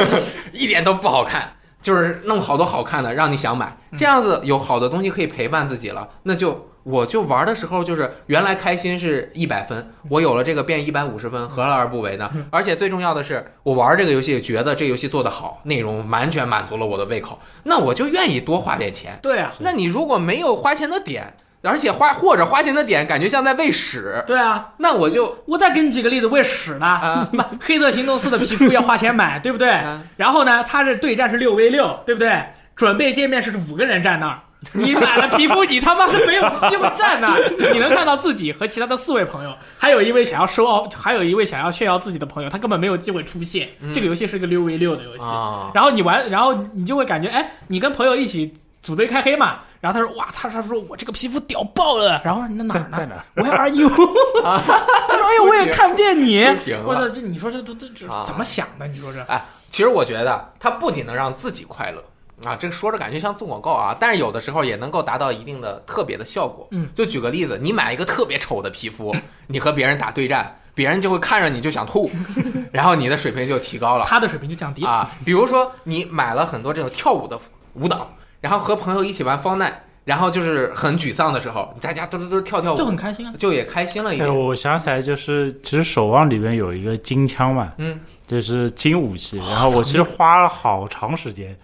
[0.54, 1.54] 一点都不好看。
[1.82, 12.30] 就是弄好多好看的，让你想买，这样子有好的东西可以陪伴自己了，那就我就玩的时候就是原来开心是一百分，我有了这个变一百五十分，何乐而不为呢？
[12.50, 19.18] 而且最重要的是，我玩这个游戏觉得这游戏做得好，内容完全满足了我的胃口，那我就愿意多花点钱。
[19.22, 24.72] 对啊，那你如果没有花钱的点，而且花或者花钱的点感觉像在喂屎，对啊。
[24.78, 26.86] 那我就我再给你举个例子，喂屎呢？
[26.86, 29.68] 啊不， 黑色行动四的皮肤要花钱买， 对不对？
[29.70, 32.42] 嗯然后呢，它是对战是六 v 六，对不对？
[32.74, 34.40] 准备界面是五个人站那儿，
[34.72, 37.72] 你买了皮肤，你他妈的没有机会站那儿。
[37.72, 43.68] 你能看到自己和其他的四位朋友，还有一位想要收奥，还有一位想要炫耀自己的朋友，他根本没有机会出现。
[43.94, 49.60] 这个游戏是个六 v 六的游戏，啊然后你玩，然后你就会感觉，哎，你跟朋友一起组队开黑嘛。
[49.80, 52.20] 然后他说，哇，他他说我这个皮肤屌爆了。
[52.22, 53.88] 然后那哪儿呢在在哪儿？？Where are you？
[54.44, 56.44] 他说，哎呦，我也看不见你
[56.84, 58.86] 我操，这你说这这这怎么想的？
[58.86, 62.04] 你说这哎，其实我觉得他不仅能让自己快乐
[62.44, 66.66] 啊，这个说着感觉像做广告啊，但是有的时候也能够达到一定的特别的效果。
[66.70, 69.14] 嗯，就举个例子，你买一个特别丑的皮肤，
[69.46, 72.10] 你和别人打对战，别人就会看着你就想吐，
[72.72, 74.88] 然后你的水平就提高了他的水平就降低了。
[74.90, 75.10] 啊。
[75.24, 77.38] 比如说你买了很多这种跳舞的
[77.74, 78.08] 舞蹈，
[78.40, 79.72] 然后和朋友一起玩方奈，
[80.04, 83.34] 然后就是很沮丧的时候，大家都都都跳跳舞，就很开心啊！
[83.38, 84.38] 就也开心了一对，点。
[84.38, 89.36] 我想起来，就是其实守望里面有一个金枪嘛，嗯，就是金武器。
[89.38, 91.54] 然后我其实花了好长时间，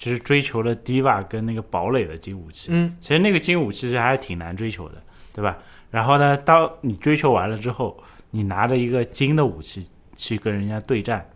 [0.00, 2.68] 就是追求了 Diva 跟那个堡垒的金武器。
[2.72, 4.94] 嗯，其实那个金武器其实还挺难追求的，
[5.34, 5.58] 对吧？
[5.90, 9.86] 然后呢，当你追求完了之后，你拿着一个金的武器
[10.16, 11.28] 去跟人家对战，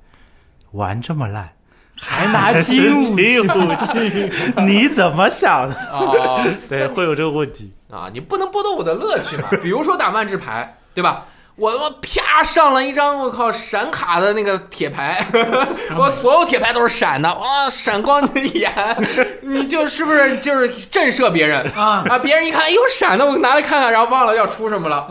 [0.71, 1.53] 玩这么烂，
[1.95, 4.31] 还拿金武器武器，
[4.67, 5.75] 你怎么想的？
[5.93, 6.43] 哦。
[6.67, 7.71] 对，会有这个问题。
[7.91, 9.51] 啊，你不能剥夺我的乐趣嘛？
[9.63, 11.27] 比如说打万智牌，对吧？
[11.57, 15.25] 我他妈啪上了一张我靠闪卡的那个铁牌，
[15.97, 18.73] 我所有铁牌都是闪的，哇，闪光的眼，
[19.41, 22.19] 你就是不是就是震慑别人啊，啊？
[22.19, 25.09] 别人一看，哎呦闪的，我拿来看看，然后忘了要出什么了。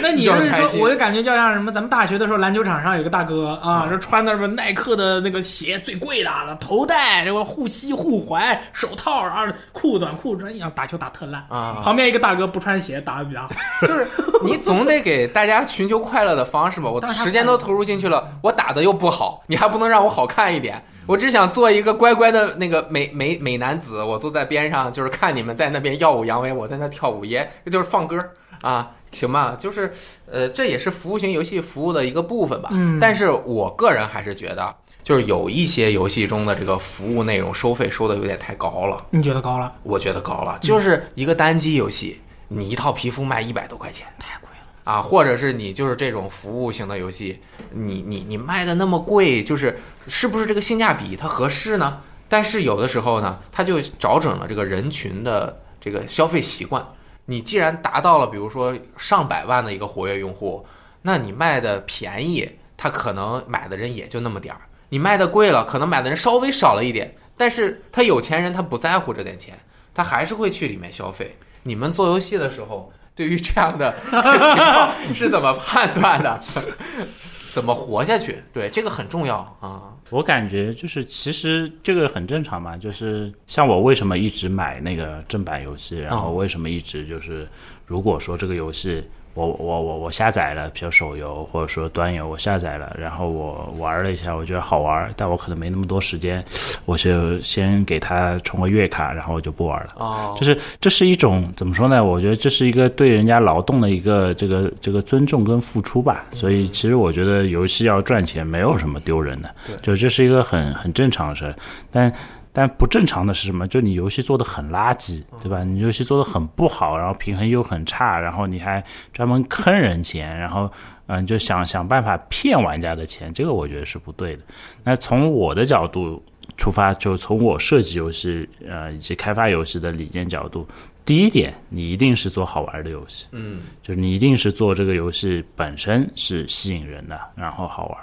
[0.00, 11.44] 那 你就是说，我就感觉就像什么，咱们大学的时候，篮球场上有个大哥啊，啊说穿的什么耐克的那个鞋最贵的，头戴这个护膝、护踝、手套，啊，裤短裤穿一样，打球打特烂。
[11.48, 13.48] 啊，旁边一个大哥不穿鞋打的比较好，
[13.82, 14.06] 就是
[14.44, 16.90] 你总得给大家寻求快乐的方式吧。
[16.90, 20.82] 我时间都投入进去了，我打的又不好，你还不能让我好看一点。
[21.06, 28.18] 我只想做一个乖乖的那个美美美男子，我坐在边上，就是看你们在那边耀武扬威，我在那跳舞，也就是放歌
[28.62, 29.54] 啊，行吧？
[29.58, 29.92] 就是
[30.30, 32.70] 呃，这也是服务型游戏服务的一个部分吧。
[32.72, 39.70] 嗯但是我个人还是觉得，就是有一些游戏中的这个服务内容收费收的有点太高了，你觉得高了？
[39.82, 40.58] 我觉得高了。
[40.62, 44.53] 就是一个单机游戏，你一套皮肤卖一百多块钱，太贵了。
[44.84, 52.00] 啊，或者是你就是这种服务型的游戏，你你你卖的那么贵，就是是不是这个性价比它合适呢？
[52.28, 56.86] 但是有的时候呢，它就找准了这个人群的这个消费习惯。
[57.26, 60.66] 你既然达到了，比如说上百万的一个活跃用户，
[61.02, 67.14] 那你卖的便宜，他可能买的人也就那么点儿；你卖的贵了，可能买的人稍微少了一点。
[67.36, 69.58] 但是他有钱人他不在乎这点钱，
[69.94, 71.36] 他还是会去里面消费。
[71.62, 76.40] 你们做游戏的时候，对于这样的 情况是怎么判断的？
[77.52, 78.42] 怎么活下去？
[78.52, 79.94] 对，这个很重要啊。
[80.10, 82.76] 我感觉就是，其实这个很正常嘛。
[82.76, 87.48] 就是像我为什么一直买那个正版游戏，然后为什么一直就是，
[87.86, 96.44] 如果说这个游戏我我我我下载了，比如手游或者说端游，我下载了，然后我玩了一下，我觉得好玩，但我可能没那么多时间，
[96.84, 99.88] 我就先给它充个月卡，然后我就不玩了。
[99.96, 102.04] 哦，就是这是一种怎么说呢？
[102.04, 106.24] 我觉得这是一个对人家劳动的一个这个这个尊重跟付出吧。
[106.30, 109.50] 所以其实我觉得游戏要赚钱没有什么丢人的，
[109.82, 111.54] 就这是一个很很正常的事儿。
[111.90, 112.12] 但
[112.56, 113.66] 但不正常的是什么？
[113.66, 115.64] 就你游戏做的很垃圾，对吧？
[115.64, 120.70] 你游戏做的很不好，然后平衡又很差，然后你还专门坑人钱，然后
[121.08, 124.42] 嗯，就想想办法骗玩家的钱，这个我觉得是不对的。
[124.84, 126.22] 那从我的角度
[126.56, 130.64] 出发，就从我设计游戏呃以及开发游戏的理念角度，
[131.04, 137.98] 第一点，你一定是做好玩的游戏，嗯，就是你一定是做这个游戏本身是吸引人的，然后好玩。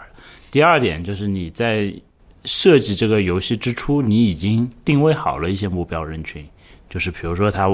[0.51, 1.93] 第二点就是你在
[2.45, 6.45] 设计这个游戏之初，你已经定位好了一些目标人群，
[6.89, 7.67] 就是比如说他，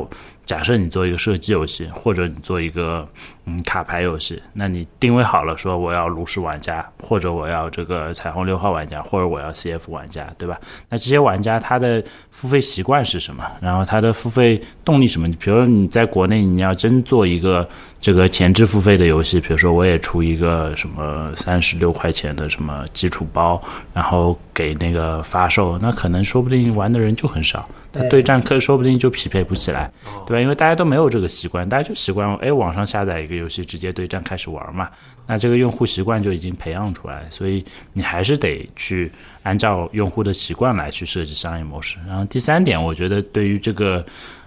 [0.47, 3.07] 假设你做一个射击游戏，或者你做一个
[3.45, 10.57] 嗯卡牌游戏，那你定位好了，说我要炉石玩家，或者我要这个彩虹六号玩家，或者我要 CF 玩家，对吧？
[10.89, 13.43] 那这些玩家他的付费习惯是什么？
[13.61, 15.27] 然后他的付费动力什么？
[15.33, 17.67] 比如说你在国内你要真做一个
[17.99, 23.61] 这个前置付费的游戏，比如说我也出一个什么三十六块钱的什么基础包，
[23.93, 29.91] 然后给那个发售，那可能说不定玩的人就很少，他对战课说不定就匹配不起来，
[30.25, 30.41] 对吧？
[30.41, 34.89] 因为大家都没有这个习惯，大家就习惯哎网上下载一个游戏直接对战开始玩嘛，
[35.25, 39.11] 那这个用户习惯就已经培养出来，所以你还是得去
[39.43, 41.97] 按照用户的习惯来去设计商业模式。
[42.07, 44.05] 然后第三点，我觉得对于这个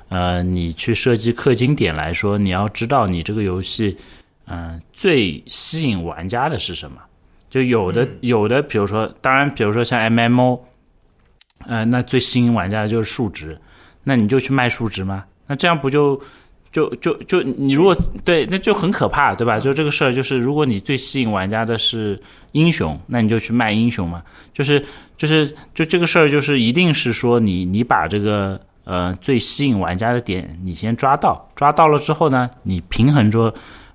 [0.08, 3.96] 呃你去设计氪金点来说，你要知道你这个游戏
[4.52, 7.00] 嗯、最吸引玩家的是什么。
[7.48, 10.60] 就有的有的，比如说，当然，比如说像 MMO，
[11.66, 13.58] 呃，那最吸引玩家的就是数值，
[14.04, 15.24] 那你就去卖数值吗？
[15.50, 16.22] 那这样不就
[16.70, 17.92] 就就就你如果
[18.24, 19.58] 对，那就很可怕，对吧？
[19.58, 22.16] 就这个事儿，就是如果你最吸引玩家的是
[22.52, 24.22] 英雄，那你就去卖英雄嘛。
[24.52, 24.80] 就是
[25.16, 33.52] 就是就这个事儿，就是一定是说你你把这个呃最吸引玩家的点你先抓到，抓到了之后呢，你平衡着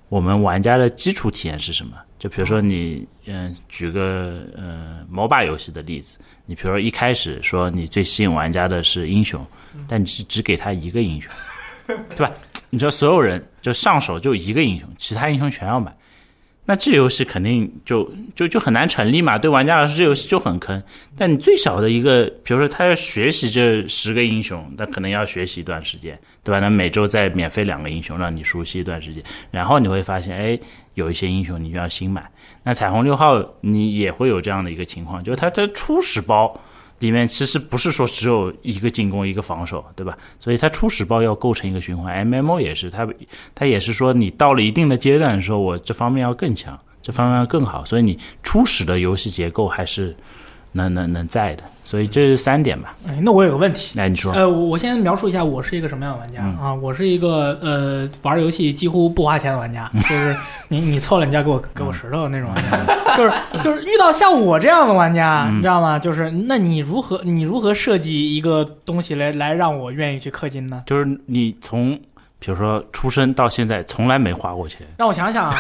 [0.10, 1.94] 我们玩家的基础体验是什么？
[2.20, 9.46] 就比如说你嗯、举个呃 MOBA 游戏的例子，你比如说一开始说你最吸引玩家的是英雄，
[9.88, 11.31] 但你只只给他一个英雄，
[11.88, 12.31] 对吧？
[12.71, 15.95] 你知道所有人就上手就一个英雄，其他英雄全要买，
[16.65, 19.38] 那这游戏肯定就就就很难成立嘛。
[19.38, 20.81] 对玩家来说，这游戏就很坑。
[21.15, 26.59] 但你最小的一个，比如说他要学习这十个英雄，那可能要学习一段时间，对吧？
[26.59, 30.59] 那每周再免费两个英雄，让你熟悉一段时间，然后你会发现，哎，
[30.95, 32.29] 有一些英雄你就要新买。
[32.63, 36.59] 那彩虹六号你也会有这样的一个情况，就是它的初始包
[36.99, 40.17] 里面其实不是说只有一个进攻一个防守，对吧？
[40.39, 43.08] 所以它初始包要构成一个循环，MMO 也是，它
[43.53, 50.15] 它也是说你到了一定的阶段的时候，我这方面要更强，这方面要更好，所以你初始的游戏结构还是
[50.75, 52.93] 能能能在的，所以这是三点吧。
[53.07, 56.73] 哎，那我有个问题，来，你说，呃，我我先描述一下我是一个什么样的玩家、嗯啊？
[56.75, 60.35] 我是一个呃玩游戏几乎不花钱的玩家， 就是
[60.67, 63.31] 你你错了，你就要给我给我石头那种玩家，就是
[63.63, 65.97] 就是遇到像我这样的玩家，嗯你知道吗？
[65.97, 70.83] 就是那你如何你如何设计一个东西来来让我愿意去氪金呢？
[70.85, 71.97] 就是你从
[72.45, 75.55] 比如说出生到现在从来没花过钱，让我想想啊，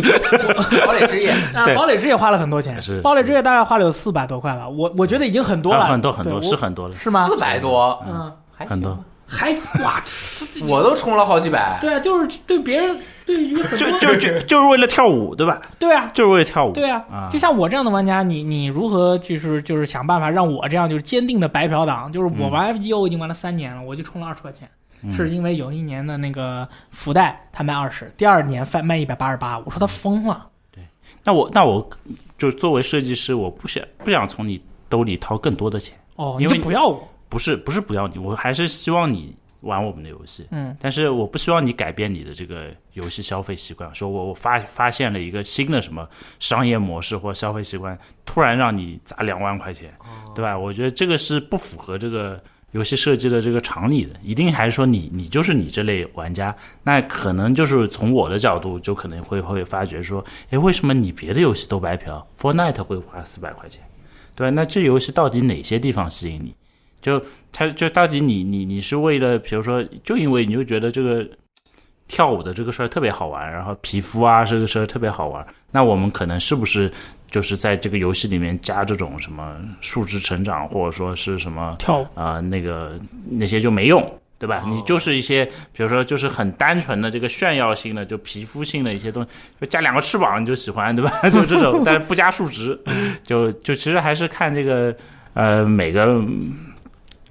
[0.86, 1.74] 堡垒之夜，啊对。
[1.74, 2.80] 堡垒之夜花了很多钱。
[2.80, 7.28] 是，堡垒之夜大概花了有四百多块吧，我我觉得已经很多了，啊很多很多是很多了，是吗？
[7.28, 8.92] 四百多，嗯，还很多。
[8.92, 9.04] 行。
[9.28, 9.50] 还
[9.82, 10.00] 哇，
[10.68, 11.76] 我都充了好几百。
[11.80, 15.60] 对啊，就是对别人对于很多就就就就是为了跳舞，对吧？
[15.80, 17.28] 对啊，就是为了跳舞，对啊，啊。
[17.30, 22.10] 就像我这样的玩家，你你如何就是就是想办法让我这样就是坚定的白嫖党？
[22.12, 30.48] 就是我玩 FGO 已经玩了三年了，我就充了二十块钱，嗯是因为有一年的那个福袋他卖二十，第二年卖卖一百八十八，我说他疯了。
[30.70, 30.84] 对
[31.24, 31.88] 那我那我
[32.38, 43.92] 就作为设计师，我不想不想从你兜里掏更多的钱，哦，你因为就不要我，不是不是不要你，我还是希望你玩我们的游戏，嗯，但是我不希望你改变你的这个游戏消费习惯。
[43.94, 49.92] 说我我发发现了一个新的什么商业模式或消费习惯，突然让你砸两万块钱，
[50.34, 50.56] 对吧？
[50.56, 52.40] 我觉得这个是不符合这个
[52.76, 54.10] 游戏设计的这个常理的。
[54.22, 63.82] 一定还是说你你就是你这类玩家，那可能就是从我的角度就可能会会发觉说，诶，为什么你别的游戏都白嫖，Fortnite 会花四百块钱，
[64.34, 64.50] 对？
[64.50, 66.54] 那这游戏到底哪些地方吸引你？
[67.00, 71.26] 就他就到底你你你是为了，比如说，就因为你就觉得这个
[72.08, 76.90] 跳舞的这个事儿特别好玩，然后皮肤啊这个事儿特别好玩，那我们可能是不是
[77.30, 82.06] 就是在这个游戏里面加这种什么数值成长，或者说是什么跳舞。
[82.14, 84.00] 啊、那个那些就没用，
[84.38, 84.62] 对吧？
[84.64, 89.28] 哦你就是一些，比如说就是很单纯的这个炫耀性的，就皮肤性的一些东西，
[89.60, 91.10] 就加两个翅膀你就喜欢，对吧？
[91.30, 92.78] 就这种，但是不加数值，
[93.24, 94.94] 就就其实还是看这个
[95.34, 96.54] 呃每个嗯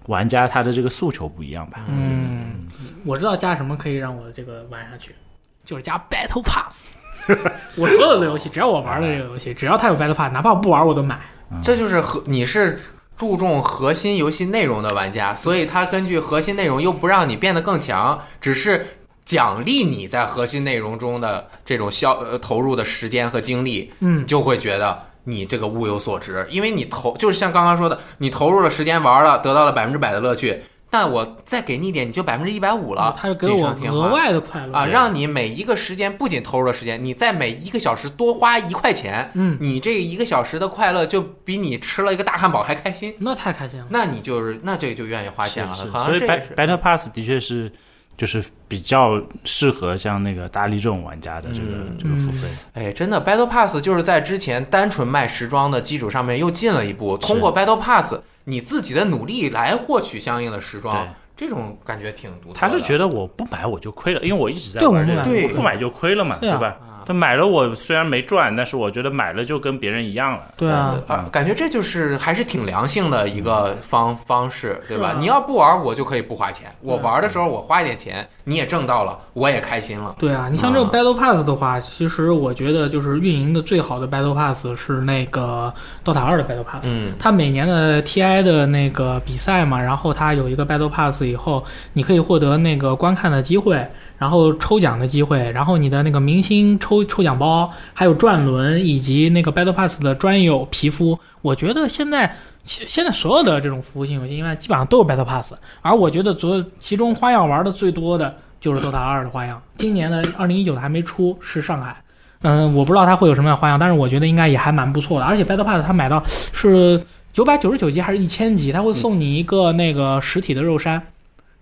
[0.07, 1.79] 玩家他的这个诉求不一样吧。
[1.87, 2.67] 嗯，
[3.03, 5.15] 我知道加什么可以让我这个玩下去，
[5.63, 6.87] 就是加 Battle Pass。
[7.77, 11.19] 我所有的游戏，只要我玩的这个游戏，只要它有 Battle Pass，哪怕我不玩我都买。
[11.63, 12.79] 这就是核你是
[13.15, 18.85] 注重核心游戏内容的玩家，所以它根据核心内容又不让你变得更强，只是
[19.25, 33.97] 奖励你在核心内容中的这种消呃投入的时间和精力，嗯你，就会觉得你这个物有所值，因为你投就是像刚刚说的，你投入了时间玩了，得到了百分之百的乐趣，但我再给你一点，你就百分之一百五了，它就给我锦上添花。
[33.97, 34.73] 额外的快乐。
[34.73, 43.13] 啊，让你每一个时间不仅投入了时间，你在每一个小时多花一块钱，嗯，你这一个小时的快乐就比你吃了一个大汉堡还开心。
[43.19, 43.87] 那太开心了。
[43.89, 47.69] 那你就是那这就愿意花钱了，所以 Battle Pass 的确是
[48.17, 51.97] 就是比较适合像那个大力这种玩家的这个、嗯。
[51.99, 52.47] 这个付费。
[52.73, 58.15] 哎，真的 Battle Pass 就是在之前单纯卖时装的基础上面又进了一步，通过 Battle Pass
[58.45, 62.59] 你自己的努力来获取相应的时装，这种感觉挺独特的。
[62.59, 66.77] 他是觉得我不买我就亏了，因为我一直在玩这个，我不买我不买就亏了嘛，对啊吧？
[67.05, 70.43] 他买了我虽然没赚，但是我觉得买了就跟别人一样了。
[70.57, 70.95] 对啊，
[71.31, 75.09] 感觉这就是还是挺良性的一个方方式，对吧？
[75.09, 80.15] 啊你要不玩，我就可以不花钱；我对玩的时候，我花一点钱，你也挣到了，我也开心了。
[80.19, 86.83] 对啊，你像这个啊 Battle Pass 的话，其实我觉得就是运营的最好的 Battle Pass 是那个 DOTA 二的 Battle Pass。
[86.85, 91.63] 嗯，它每年的 TI 的那个比赛嘛，然后它有一个 Battle Pass 以后，
[91.93, 93.85] 你可以获得那个观看的机会，
[94.17, 101.17] 然后抽奖的机会，然后你的那个明星抽抽奖包，还有转轮以及那个 Battle Pass 的专有皮肤。
[101.41, 109.61] 我觉得现在其现在所有的这种服务性游戏，应该基本上都有 Battle Pass，而我觉得昨其中花样玩的最多的就是 DOTA 二的花样。
[109.77, 111.95] 今年的二零一九的还没出，是上海。
[112.41, 115.25] 嗯，我不知道它会有什么样的花样，但是我觉得应该也还蛮不错的。
[115.25, 121.01] 而且 Battle Pass 它买到是九百九十九级还是一千级，它会送你一个那个实体的肉山，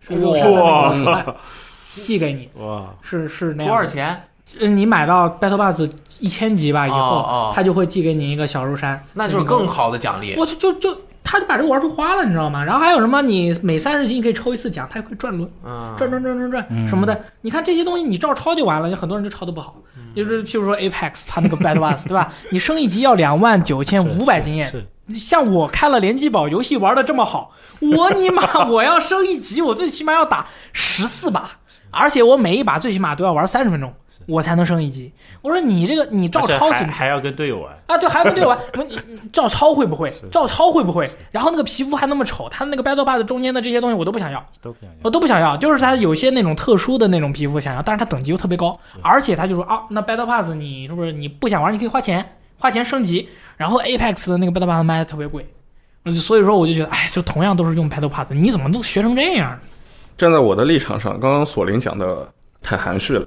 [0.01, 1.25] 是肉山的那个手办
[2.01, 3.71] 寄给你，哇，是是那样。
[3.73, 4.21] 多少钱？
[4.59, 5.81] 呃，你买到 Battle Pass
[6.19, 10.35] 一千级吧以后，哦哦它就会寄给你一个小肉山，那就是更好的奖励。
[10.37, 12.63] 我就就就他就把这个玩出花了，你知道吗？
[12.63, 13.21] 然后还有什么？
[13.21, 15.49] 你每三十级你可以抽一次奖，他也会转轮。
[15.65, 19.75] 嗯，转转转转转嗯什么的，你看这些东西你照抄就完了，有很多人就抄的不好，
[20.15, 22.31] 就是譬如说 Apex 它那个 Battle Pass 对吧？
[22.51, 24.71] 你升一级要两万九千五百经验，
[25.09, 31.49] 像我开了联机宝，游戏玩的这么好，我尼玛 我要升一级，我最起码要打十四把，
[31.93, 33.93] 而且我每一把最起码都要玩三十分钟，
[34.25, 35.11] 我才能升一级。
[35.41, 36.87] 我说你这个你照抄行不行？
[36.87, 40.11] 还还要跟队友玩，啊，对，还要跟队友玩， 我说你你照抄会不会？
[40.31, 41.09] 照抄会不会？
[41.31, 44.43] 然后那个皮肤还那么丑，他那个 Battle Pass 中间的这些东西我都不想要。
[44.61, 44.95] 都不想要。
[45.03, 52.25] 我都不想要，就是他有些那种特殊的那种皮肤想要，但是它等级又特别高，而且他就说啊，那 Battle Pass 你是不是你不想玩，你可以花钱
[52.57, 53.27] 花钱升级，
[53.57, 55.45] 然后 Apex 的那个 Battle Pass 卖的特别贵，
[56.05, 59.59] 嗯所以说我就觉得，哎，就同样都是用 Battle Pass，你怎么都学成这样？
[60.17, 63.25] 站在我的立场上，刚刚索林讲的太含蓄了。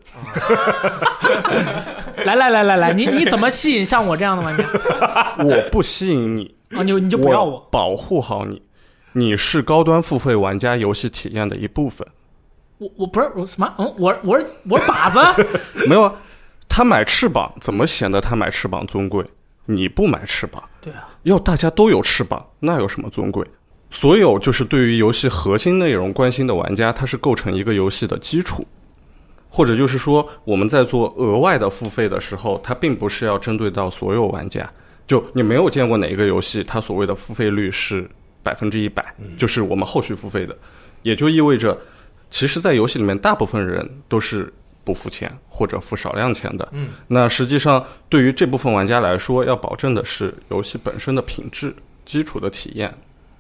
[2.25, 4.65] 来来来来来，你你怎么吸引像我这样的玩家
[5.45, 6.83] 我不吸引你，啊？
[6.83, 8.63] 你就你就不要我我，保护好你。
[9.13, 12.07] 你是高端付费玩家游戏体验的一部分。
[12.79, 13.75] 我我不是我什么？
[13.79, 15.19] 嗯，我我是我是靶子，
[15.89, 16.13] 没有啊，
[16.69, 19.25] 他买翅膀怎么显得他买翅膀尊贵？
[19.69, 23.45] 你不买翅膀，对啊，要大家都有翅膀，那有什么尊贵？
[23.91, 28.67] 所有就是对于游戏核心内容关心的玩家，它是构成一个游戏的基础，
[29.49, 34.69] 或者就是说我们在做额外的付费的时候，它并不是要针对到所有玩家。
[35.07, 38.11] 就你没有见过哪一个游戏，它所谓的付费率是
[38.43, 40.57] 百分之一百，就是我们后续付费的，
[41.03, 41.79] 也就意味着，
[42.29, 46.69] 其实，在游戏里面，大部分人都是不付钱或者付少量钱的。
[46.73, 51.73] 嗯，那实际上对于这部分玩家来说，要保证的是游戏本身的品质、
[52.05, 52.93] 基础的体验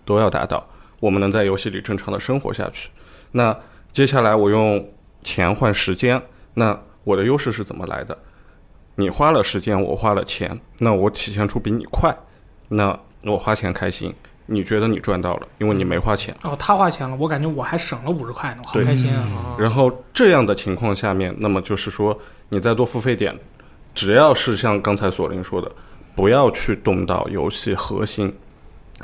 [0.06, 0.66] 都要达到，
[1.00, 2.88] 我们能在游戏里正常的生活下去。
[3.32, 3.54] 那
[3.92, 4.88] 接下来我用
[5.22, 6.22] 钱换时间，
[6.54, 8.16] 那我的优势是怎么来的？
[8.94, 12.16] 你花了时间，我花了钱，那我体现出比你快，
[12.68, 14.14] 那我花钱开心，
[14.46, 16.34] 你觉得你赚到了，因为你没花钱。
[16.42, 19.56] 哦，他花钱了，我感觉我还省了五十块呢，我好开心啊！
[19.58, 23.38] 然后这样的情况下面，那么就是说你再多付费点，
[23.94, 25.70] 只要是像刚才索林说的，
[26.14, 28.34] 不要去动到游戏核心，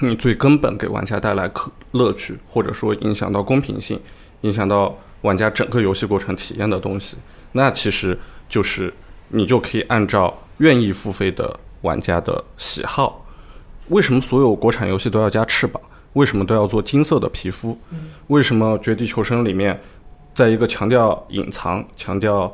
[0.01, 4.01] 你最根本给玩家带来可乐趣，或者说影响到公平性，
[4.41, 7.17] 影响到玩家整个游戏过程体验的东西，
[7.53, 8.93] 那其实就是
[9.29, 13.25] 你就可以按照愿意付费的玩家的喜好。
[13.89, 15.81] 为什么所有国产游戏都要加翅膀？
[16.15, 17.79] 为什么都要做金色的皮肤？
[18.29, 19.79] 为什么《绝地求生》里面，
[20.35, 22.51] 在一个强调隐藏、强调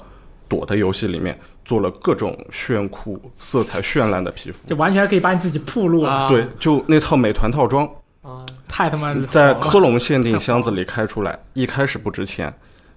[0.49, 1.39] 躲的游戏里面，
[1.69, 4.67] 做了各种炫酷、色彩绚烂的皮肤？
[4.67, 7.87] 就完全可以把你自己暴露了，啊，对，就那套美团套装，
[8.23, 12.51] 啊，太他妈在科隆限定箱子里开出来，一开始不值钱，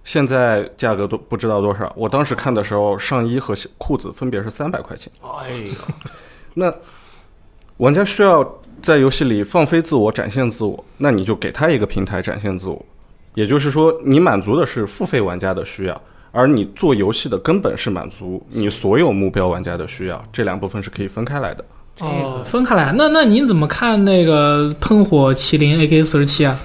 [0.05, 1.91] 现在价格都不知道多少。
[1.97, 5.11] 我当时看的时候，上衣和裤子分别是三百块钱。
[5.21, 5.75] 哎呀，
[6.55, 6.73] 那
[7.75, 12.85] 玩家需要在游戏里放飞自我、展现自我，那你就给他一个平台展现自我。
[13.33, 16.01] 也就是说，你满足的是付费玩家的需要，
[16.31, 21.63] 而你做游戏的根本是满足你所有目标玩家的需要，这两部分是可以分开来的。
[21.99, 22.91] 哦，分开来。
[22.97, 26.57] 那那您怎么看那个喷火麒麟 AK 四十七啊？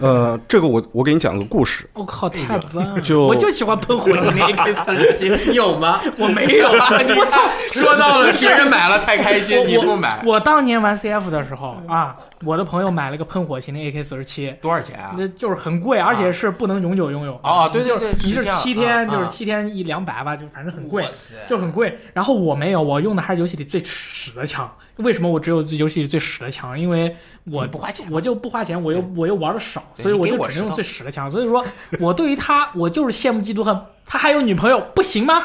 [0.00, 3.00] 呃，这个我我给你讲个故事，我靠，太棒了！
[3.00, 6.00] 就我就喜欢喷火麒麟 AK 四十七，你有吗？
[6.18, 7.40] 我没有， 我操！
[7.72, 12.14] 说到了 别人买了太开心，你不买，我当年玩 CF 的时候啊，
[12.44, 15.14] 我的朋友买了个喷火型的 AK 四十七，多少钱啊？
[15.16, 17.34] 那就是很贵，而且是不能永久拥有。
[17.42, 21.08] 哦对对对就是你是七天，啊啊就是七天一两百吧，就反正很贵
[21.48, 21.98] 就很贵。
[22.12, 24.70] 然后我没有，我用的还是游戏里最屎的枪。
[24.96, 26.78] 为什么我只有游戏里最屎的枪？
[26.78, 31.30] 因为我不花钱我就不花钱，我又我又玩的少，所以我就只能用最屎的枪。
[31.30, 31.64] 所以说
[31.98, 33.78] 我对于他，我就是羡慕嫉妒恨。
[34.04, 35.40] 他还有女朋友，不行吗？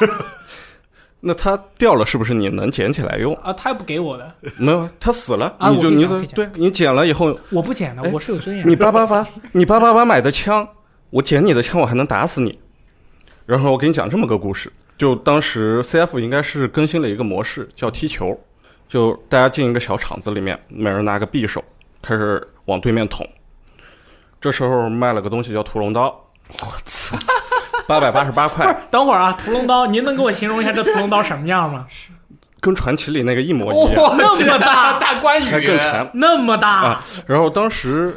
[1.20, 3.34] 那它掉了是不是你能捡起来用？
[3.36, 8.76] 啊，他又不给我的，没有，他死了，啊你就你就我可以讲可以讲对你捡了以后，我不捡的，哎我是有尊严你。
[8.76, 10.66] 八八八，你八八八买的枪，
[11.10, 12.58] 我捡你的枪，我还能打死你。
[13.46, 18.38] 然后我给你讲这么个故事，就当时 CF 应该是更新了一个模式，叫踢球，
[18.88, 21.64] 就大家进一个小场子里面，每人拿个匕首，
[22.00, 23.26] 开始往对面捅。
[24.40, 26.06] 这时候卖了个东西叫屠龙刀，
[26.60, 27.16] 我操，
[27.88, 31.86] 八百八十八块不是块，，等会儿啊，屠龙刀，您能给我形容一下这屠龙刀什么样吗？
[32.60, 36.10] 跟传奇里那个一模一样，哇， 那么大大关还羽更沉。
[36.12, 38.14] 那么大，啊然后当时，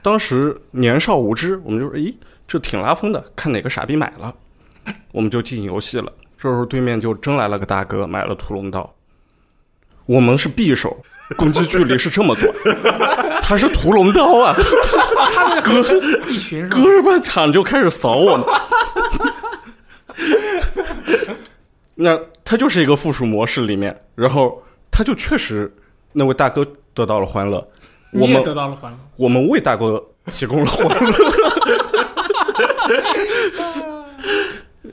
[0.00, 2.14] 当时年少无知，我们就说，咦，
[2.48, 4.32] 这挺拉风的，看哪个傻逼买了，
[5.12, 6.10] 我们就进游戏了。
[6.38, 8.90] 这时候对面就真来了个大哥，买了屠龙刀。
[10.06, 10.96] 我们是匕首，
[11.36, 12.54] 攻击距离是这么短，
[13.42, 14.54] 他是屠龙刀啊，
[15.34, 15.98] 他那个很
[16.30, 16.68] 一群？
[16.68, 18.46] 隔着半场就开始扫我们。
[21.96, 25.72] 那他就是一个附属模式里面，然后他就确实
[26.12, 27.66] 那位大哥得到了欢乐，
[28.12, 28.98] 我们得到了欢乐。
[29.16, 31.14] 我们为大哥提供了欢乐。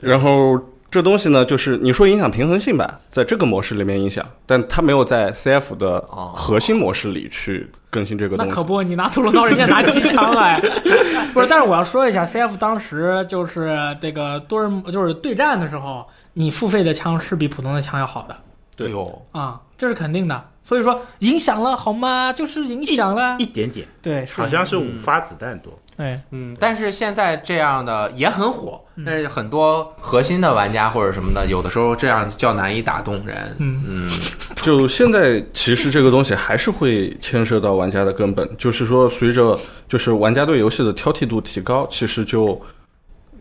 [0.00, 0.58] 然后
[0.92, 8.50] 这东西呢，就是你说影响平衡性吧，在这个模式里面影响，但它没有在 CF 的哦核心模式里去更新这个东西。
[8.50, 10.60] 那可不，你拿屠龙刀，人家拿机枪来。
[11.32, 18.36] 不是，但是我要说一下，CF 当时就是这个多人就是对战的时候，你付费的枪是比普通的枪要好的
[18.76, 20.44] 对哎呦，啊，这是肯定的。
[20.62, 22.32] 所以说影响了好吗？
[22.32, 23.46] 就是影响了一。
[23.46, 25.72] 点点，对，好像是五发子弹多。
[26.02, 33.54] 对，嗯，但是现在这样的也很火，嗯但是很多核心的玩家或者什么的，有的时候这样较难以打动人。
[33.58, 34.10] 嗯嗯，
[34.62, 42.60] 就现在，其实这个东西还是会牵涉到玩家的根本，就是说，随着就是玩家对游戏的挑剔度提高，其实就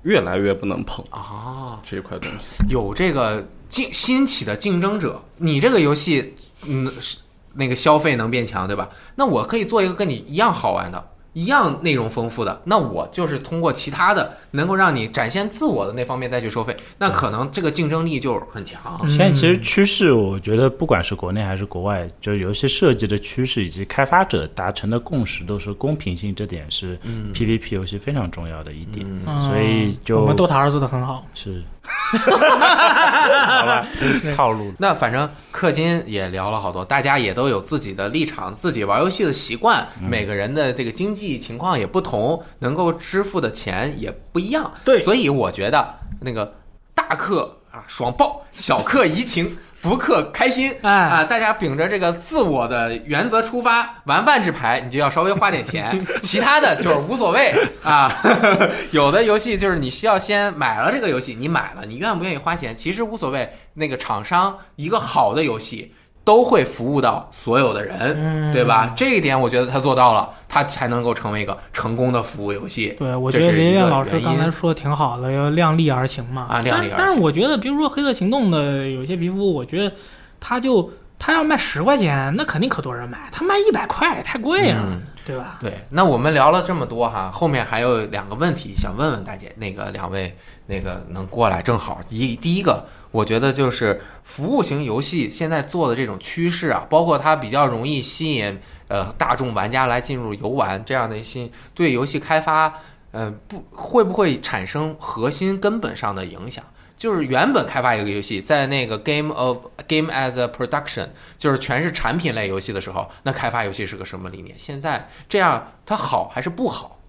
[0.03, 2.45] 越来越不能碰啊，这一块东西。
[2.69, 6.35] 有这个竞新起的竞争者，你这个游戏，
[6.67, 7.17] 嗯，是
[7.55, 8.87] 那个消费能变强，对吧？
[9.15, 11.03] 那我可以做一个跟你一样好玩的。
[11.33, 18.81] 一样内容丰富的，那我就是通过其他的能够让你展现自我的那方面再去收费，那可能这个竞争力就很强。
[19.01, 26.99] 嗯现在其实趋势，我觉得不管是国内还是国外，就是游戏设计的趋势以及开发者达成的共识，都是公平性，这点是
[27.33, 29.05] PVP 游戏非常重要的一点。
[29.25, 31.25] 嗯所以就我们 DOTA 二做的很好。
[31.33, 33.87] 是，好吧，
[34.35, 34.73] 套路。
[34.77, 44.71] 那反正氪金也聊了好多，大家也都有自己的立场，自己玩游戏的习惯，每个人的这个经济情况也不同，能够支付的钱也不一样。
[44.85, 46.53] 对所以我觉得那个
[46.93, 49.57] 大氪啊爽爆，小氪怡情。
[49.81, 51.23] 不氪开心，哎啊！
[51.23, 57.51] 大家秉着这个自我的原则出发，玩万智牌你就要稍微花点钱， 其他的就是无所谓
[57.83, 58.11] 啊。
[58.91, 63.49] 有的游戏就是你需要先买了这个游戏，你买了，你愿不愿意花钱，其实无所谓。
[63.73, 68.93] 那个厂商一个好的游戏都会服务到所有的人，嗯对吧？
[68.95, 72.95] 这一点我觉得他做到了，他才能够成为一个成功的服务游戏。
[72.99, 76.45] 对，我觉得林燕老师刚才说的挺好的，要量力而行嘛。
[76.49, 79.95] 啊量力而行但是我觉得，比如说《黑色行动》的有些皮肤，我觉得
[80.39, 83.27] 他就他要卖十块钱，那肯定可多人买。
[83.31, 85.57] 他卖一百块太贵了，嗯对吧？
[85.59, 91.99] 对，那我们聊了这么多哈，后面还有两个问题想问问大姐，那个两位那个能过来正好。
[92.09, 98.57] 一第一个，我觉得就是服务型游戏现在做的这种趋势啊，包括它比较容易吸引
[98.87, 102.73] 呃大众玩家来进入游玩这样的一些对游戏开发，
[103.11, 106.63] 呃不会不会产生核心根本上的影响？
[106.95, 109.57] 就是原本开发一个游戏，在那个 game of
[109.87, 114.55] game as a production，就是全是产品类游戏的时候，那开发游戏是个什么理念？
[114.55, 117.00] 现在这样它好还是不好？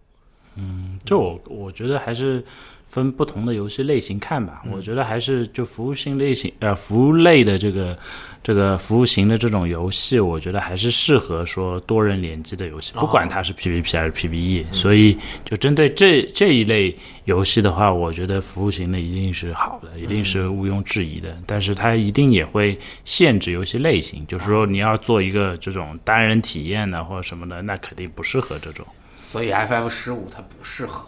[1.04, 2.44] 就我我觉得还是
[2.84, 4.62] 分不同的游戏类型看吧。
[4.70, 7.98] 我觉得还是就服务性类型呃服务类的这个
[8.42, 14.64] 这个服务型的这种游戏，我觉得还是适合说多人联机的游戏，不管它是 PVP 还是 PVE。
[14.72, 16.94] 所以就针对这这一类
[17.24, 21.34] 游戏的话，我觉得服务型的一定是好的，一定是毋庸置疑的。
[21.46, 28.86] 但是它一定也会限制游戏类型，就是说你要做一个这种单人体验的或者什么的，那肯定不适合这种。
[29.32, 31.06] 所以 FF 十五它不适合。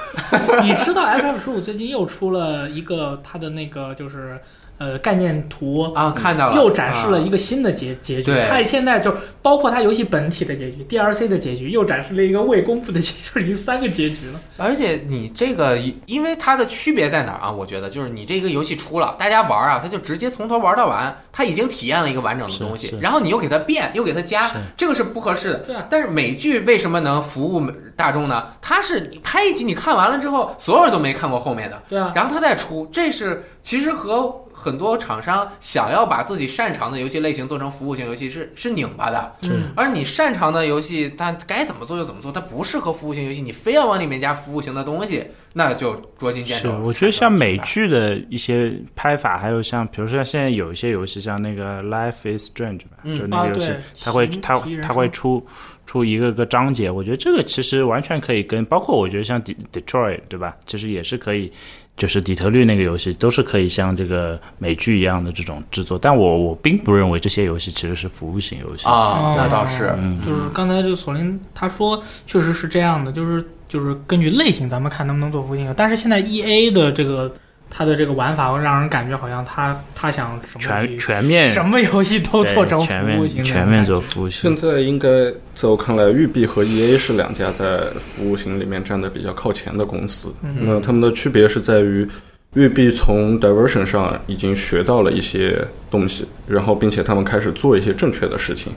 [0.64, 4.40] 你知道 FF 十五最近又出了一个它的那个就是
[4.80, 8.32] 呃概念图啊，看到了，又展示了一个新的结结局。
[8.32, 14.40] 对它现在就包括它游戏本体的结局、DLC 的结局，又展示了一个未公布的结局， 就已经三个结局了。
[14.56, 15.76] 而且你这个，
[16.06, 17.52] 因为它的区别在哪儿啊？
[17.52, 25.58] 我觉得就是你这个游戏出了，大家玩啊，他就直接从头玩到完，他已经体验了一个完整的东西然后你又给它变，又给它加，这个是不合适的。
[25.58, 28.48] 对啊但是美剧为什么能服务大众呢？
[28.62, 39.36] 它是你拍一集，你看完了之后，所有人都没看过后面的，对啊，然后他再出，这是其实和很多厂商想要把自己擅长的游戏类型做成服务型游戏是是拧巴的。
[39.42, 46.78] 嗯而你擅长的游戏，它该怎么做就怎么做，它不适合服务型游戏，你非要往里面加服务型的东西，那就捉襟见是，肘。
[46.84, 55.44] 我觉得像美剧的一些拍法，还有像比如说现在有一些游戏，像那个《Life is Strange》吧，就那个游戏对，它会它它会出
[55.86, 61.52] 出一个个章节，我觉得这个其实完全可以跟，包括我觉得像 De Detroit 对吧，其实也是可以。
[61.96, 68.86] 就是底特律那个游戏都是可以像这个美剧一样的这种制作，但我我并不认为这些游戏其实是服务型游戏。
[68.86, 75.72] 啊，那倒是，嗯，就是刚才这个索林他说，确实是这样的，就是就是根据类型，咱们看能不能做服务型。
[75.76, 77.32] 但是现在 E A 的这个
[77.70, 84.56] 它的这个玩法，会让人感觉好像他他想什么全全面什么游戏都做成全面服务型全面做服务型现。
[84.56, 85.08] 在应该
[85.54, 90.34] 在我看来，育碧和 EA 是两家在服务型里面站的比较靠前的公司。
[90.42, 92.04] 嗯那他们的区别是在于，
[92.54, 98.72] 育碧从 diversion 上已经学到了一些东西，然后并且他们开始做一些正确的事情。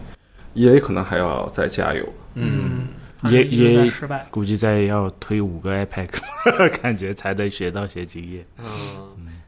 [0.54, 2.06] EA 可能还要再加油。
[2.36, 2.86] 嗯，
[3.30, 4.26] 也也失败。
[4.30, 6.20] 估计再要推五个 Apex，
[6.82, 8.46] 感觉才能学到些经验。
[8.58, 8.66] 嗯，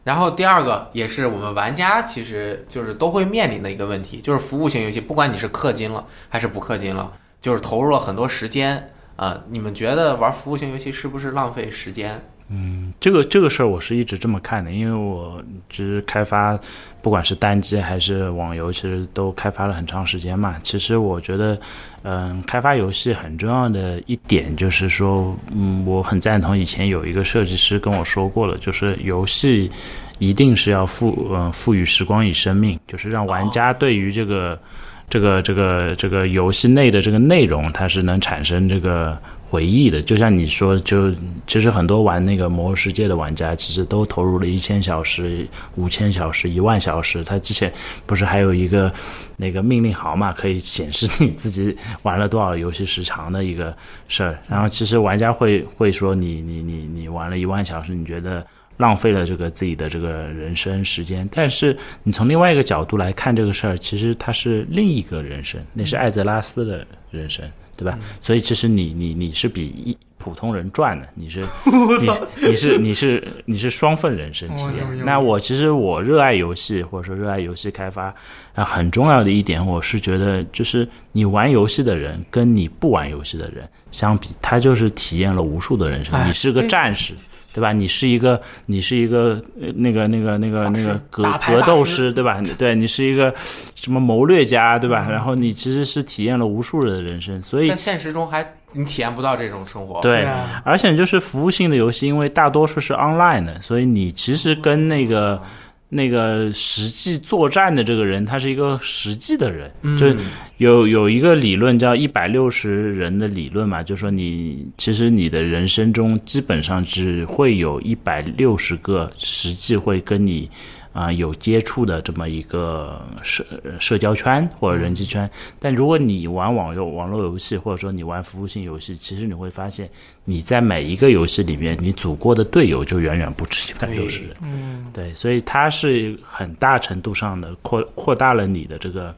[0.04, 7.12] 然后第二个也是我们玩家其实就是都会面临的一个问题，就是服务型游戏，不管你是氪金了还是不氪金了，
[7.42, 12.22] 就是投入了很多时间啊、你们觉得玩服务型游戏是不是浪费时间？
[12.50, 16.60] 嗯，这个这个事儿我是一直这么看的，因为我其实开发
[17.06, 20.56] 不管是单机还是网游，其实都开发了很长时间嘛。
[20.64, 21.56] 其实我觉得，
[22.02, 29.70] 嗯，开发游戏很重要的一点就是说，嗯，我很赞同以前有一个设计师跟我说过了，就是游戏
[30.18, 34.60] 一定是要赋嗯赋予时光与生命，就是让玩家对于这个。
[35.08, 39.16] 这个这个这个游戏内的这个内容，它是能产生这个
[39.48, 40.02] 回忆的。
[40.02, 41.14] 就像你说，就
[41.46, 47.24] 其实很多玩那个《魔兽世界》的玩家，其实都投入了一千小时、五千小时、一万小时。
[47.24, 47.72] 他之前
[48.06, 48.92] 不是还有一个
[49.38, 53.76] 那个命令行嘛，可以显示你自己玩了多少游戏时长的一个
[54.08, 54.38] 事儿。
[54.48, 58.46] 然后其实玩家会会说你你你你玩了一万小时，你觉得？
[58.78, 67.98] 浪费了这个自己的这个人生时间，但是你从另外一个角度来看这个事儿，其实它是另一个人生，那是艾泽拉斯的人生，对吧？
[68.22, 72.10] 所以其实你你你是比一普通人赚的，你是你
[72.50, 75.06] 你是你是你是双份人生体验。
[75.06, 78.14] 那我其实我热爱游戏，或者说热爱游戏开发，
[78.56, 86.16] 啊，很重要的一点，我是觉得就是你玩游戏的人跟你不玩游戏的人相比，他就是体验了无数的人生。
[86.16, 87.14] 哎你是个战士。
[87.56, 87.72] 对吧？
[87.72, 92.42] 你是一个，你是一个，呃那个，那个，那个，那个格格斗师，对吧？
[92.58, 93.34] 对你是一个
[93.76, 95.08] 什么谋略家，对吧？
[95.10, 100.02] 然后你其实是体验了无数人的人生，所以在现实中还你体验不到这种生活。
[100.02, 105.42] 对，啊，而且就是服务性的游戏，因为大多数是 online 的，所以你其实跟那个
[105.90, 109.98] 那个实际作战的这个人，他是一个实际的人，嗯。
[109.98, 110.18] 就是
[110.58, 120.50] 有有一个理论叫一百六十人的理论嘛，就说你其实你的人生中基本上只会有一百六十个实际会跟你
[120.96, 123.46] 啊、有接触的这么一个社
[123.82, 125.30] 社交圈或者人际圈，
[125.60, 129.90] 但如果你玩网游网络游戏或者说你玩服务性游戏，其实你会发现
[130.24, 134.38] 你在每一个游戏里面，你组过的队友就远远不止一百六十人。
[134.42, 139.14] 嗯，对，所以它是很大程度上的扩扩大了你的这个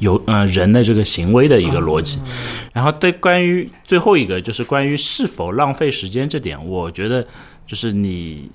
[0.00, 2.18] 有呃人的这个行为的一个逻辑。
[2.74, 7.26] 然后对关于最后一个就是关于是否浪费时间这点，我觉得
[7.66, 8.50] 就是你。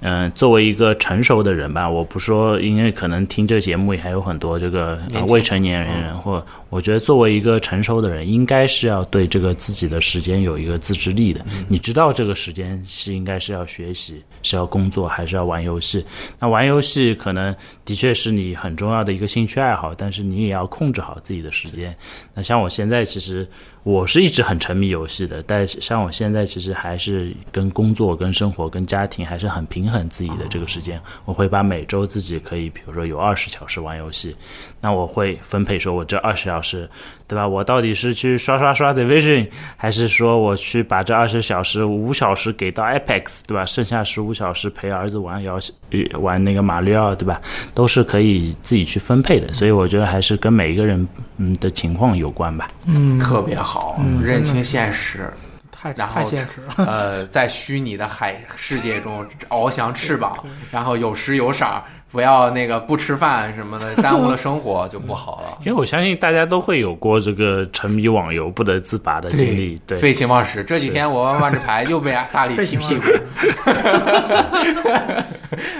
[0.00, 11.40] 嗯，作为一个成熟的人吧，我不说，因为可能听这个节目也还有很多这个、呃、未成年人，或我觉得作为一个成熟的人，应该是要对这个自己的时间有一个自制力的。
[11.68, 16.04] 你知道这个时间是应该是要学习，是要工作，还是要玩游戏？
[16.38, 21.96] 那玩游戏可能的确是你很重要的一个兴趣爱好，但是你也要控制好自己的时间。
[22.34, 23.48] 那像我现在其实
[23.84, 30.98] 我是一直很沉迷游戏的，但是像我现在其实还是跟工作、跟生活、跟家庭还是很平衡自己的这个时间。
[31.26, 34.34] 我会把每周自己可以，比如说有二十小时玩游戏，
[34.80, 36.88] 那我会分配说，我这二十小时，
[37.26, 37.46] 对吧？
[37.48, 43.64] 我到底是去刷刷刷 Division，还是说我去把这二十小时五小时给到 Apex，对吧？
[43.64, 45.72] 剩下十五小时陪儿子玩游戏，
[46.12, 47.40] 呃玩那个马里奥，对吧？
[47.74, 49.52] 都是可以自己去分配的。
[49.52, 51.06] 所以我觉得还是跟每一个人
[51.38, 52.70] 嗯的情况有关吧。
[52.86, 55.32] 嗯，特别好，嗯认清现实，
[55.70, 56.84] 太然后太现实了。
[56.86, 60.36] 呃，在虚拟的海世界中翱翔翅膀，
[60.70, 61.66] 然后有时有色，
[62.14, 65.48] 不要那个不吃饭什么的， 耽误了生活就不好了。
[65.62, 69.98] 因为我相信大家都会有过这个沉迷网游不得自拔的经历，对。
[69.98, 70.62] 废寝忘食。
[70.62, 73.02] 这几天我玩万智牌又被大力踢屁股。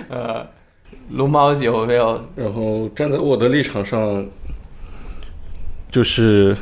[0.08, 0.44] 呃，
[1.12, 2.20] 龙猫有没有？
[2.34, 4.26] 然后站在我的立场上，
[5.88, 6.56] 就是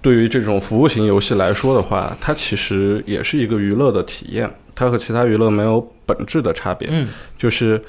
[0.00, 6.88] 对于这种服务型游戏来说的话，它其实也是一个娱乐的体验，它和其他娱乐没有本质的差别。
[6.92, 7.82] 嗯，就是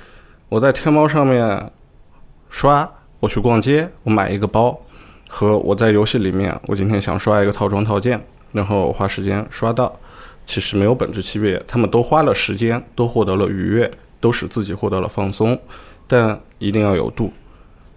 [0.49, 1.71] 我在天猫上面
[2.49, 2.89] 刷，
[3.19, 4.75] 我去逛街，我买一个包，
[5.29, 8.19] 和我在游戏里面，我今天想刷一个套装套件，
[8.51, 9.95] 然后我花时间刷到，
[10.47, 13.89] 其实没有本质区别，他们都花了时间，都获得了愉悦，
[14.19, 15.57] 都使自己获得了放松，
[16.07, 17.31] 但一定要有度。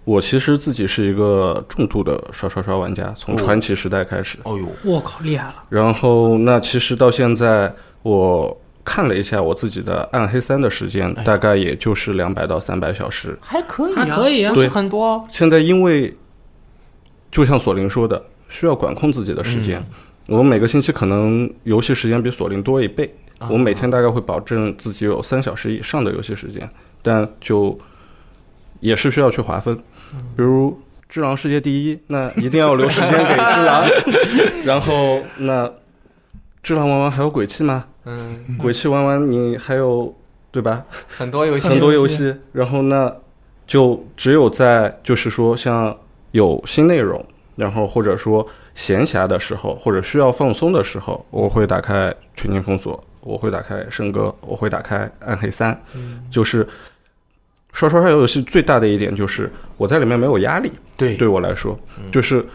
[0.05, 4.37] 我其实自己是一个重度的刷刷刷玩家，从传奇时代开始。
[4.43, 5.55] 哦呦，我靠，厉害了！
[5.69, 7.73] 然后那其实到现在，
[8.03, 13.37] 我看了一下我自己的暗黑三的时间，大概也就是两百到三百小时。
[13.41, 14.53] 还可以、啊，还可以啊。
[14.53, 15.25] 不是很多。
[15.31, 16.13] 现在因为
[17.31, 19.83] 就像索林说的，需要管控自己的时间。
[20.27, 23.47] 我每个星期可能游戏时间比索林多一倍，啊。
[23.49, 26.69] 我每天大概会保证自己有三小时以上的游戏时间，
[27.01, 27.77] 但就
[28.79, 29.75] 也是需要去划分，
[30.35, 30.71] 比如
[31.09, 33.85] 《只狼世界第一》，那一定要留时间给只狼，
[34.65, 35.71] 然后那
[36.61, 37.85] 只狼玩完还有鬼泣吗？
[38.05, 40.13] 嗯，鬼泣玩完你还有
[40.51, 40.85] 对吧？
[41.07, 41.67] 很多游戏。
[41.67, 43.13] 很多游戏，然后那
[43.65, 45.95] 就只有在就是说像
[46.31, 47.25] 有新内容，
[47.55, 48.45] 然后或者说
[48.75, 55.79] 闲暇的时候，或者需要放松的时候，我会打开全境封锁，我会打开圣歌，我会打开暗黑三，
[56.29, 56.67] 就是
[57.71, 61.15] 刷刷刷游戏最大的一点就是我在里面没有压力，对。
[61.15, 61.79] 对我来说，
[62.11, 62.45] 就是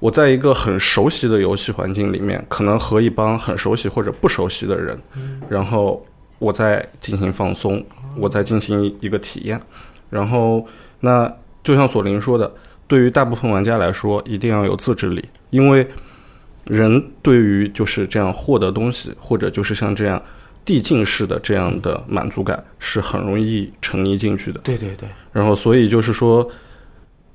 [0.00, 4.98] 我在一个很熟悉的游戏环境里面，可能和一帮很熟悉或者不熟悉的人，
[5.48, 6.04] 然后
[6.38, 7.84] 我在进行放松，
[8.16, 9.60] 我在进行一个体验，
[10.08, 10.66] 然后
[11.00, 11.30] 那
[11.62, 12.50] 就像索林说的，
[12.88, 15.86] 对于大部分玩家来说，一定要有自制力，因为
[16.66, 20.20] 人对于就是这样获得东西，或者就是像这样
[20.64, 24.60] 递进式的这样的满足感，是很容易沉溺进去的。
[24.60, 26.48] 对对对，然后，所以就是说，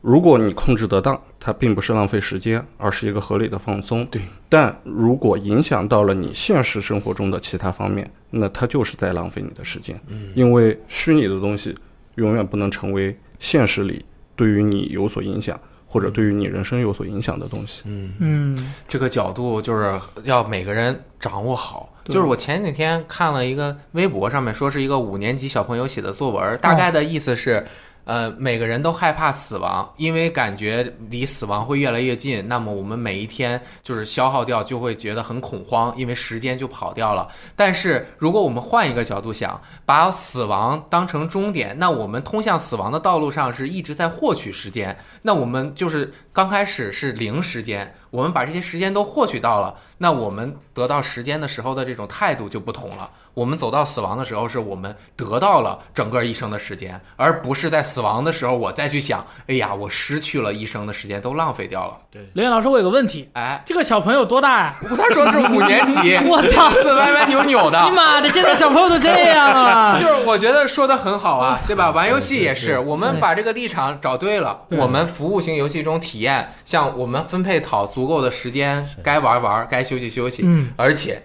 [0.06, 4.06] 如果你控制得当，它并不是浪费时间，而是一个合理的放松。
[4.12, 4.22] 对。
[4.48, 10.00] 但如果影响到了你现实生活中的其他方面，那它就是在浪费你的时间。
[10.08, 10.32] 嗯。
[10.36, 11.76] 因为虚拟的东西
[12.16, 17.82] 永远不能成为现实里对于你有所影响，或者对于你人生有所影响的东西。
[17.88, 21.92] 嗯嗯，这个角度就是要每个人掌握好。
[22.06, 27.66] 就是我前几天看了一个微博上面说是一个五年级小朋友写的作文，大概的意思是，
[28.06, 32.48] 呃，每个人都害怕死亡，因为感觉离死亡会越来越近。
[32.48, 37.28] 那么我们每一天就是消耗掉，就会觉得很恐慌，因为时间就跑掉了。
[37.56, 44.96] 但是如果我们换一个角度想，把死亡当成终点，那我们通向死亡的道路上是一直在获取时间。
[45.24, 53.10] 那我们就是刚开始是零时间，我们把这些时间都获取到了，那我们得到时间的时候的这种态度就不同了。
[53.34, 61.98] 我们走到死亡的时候，是我们得到了整个一生的时间，而不是在死亡的时候我再去想，哎呀，我失去了一生的时间，都浪费掉了。
[62.10, 64.78] 对刘岩老师，我有个问题，哎，这个小朋友多大呀？
[64.96, 67.90] 他说是五年级，我操鼻子歪歪扭扭的你。
[67.94, 70.00] 妈的，现在小朋友都这样啊！
[70.00, 71.92] 就是我觉得说的很好啊，对吧？
[71.92, 74.62] 玩游戏也是，我们把这个立场找对了。
[74.70, 80.42] 对我们服务型游戏中体验，像我们分配好足够的时间，该玩玩，该休息休息。
[80.44, 81.22] 嗯，而且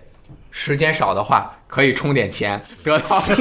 [0.53, 3.35] 时间少的话，可以充点钱， 得到少时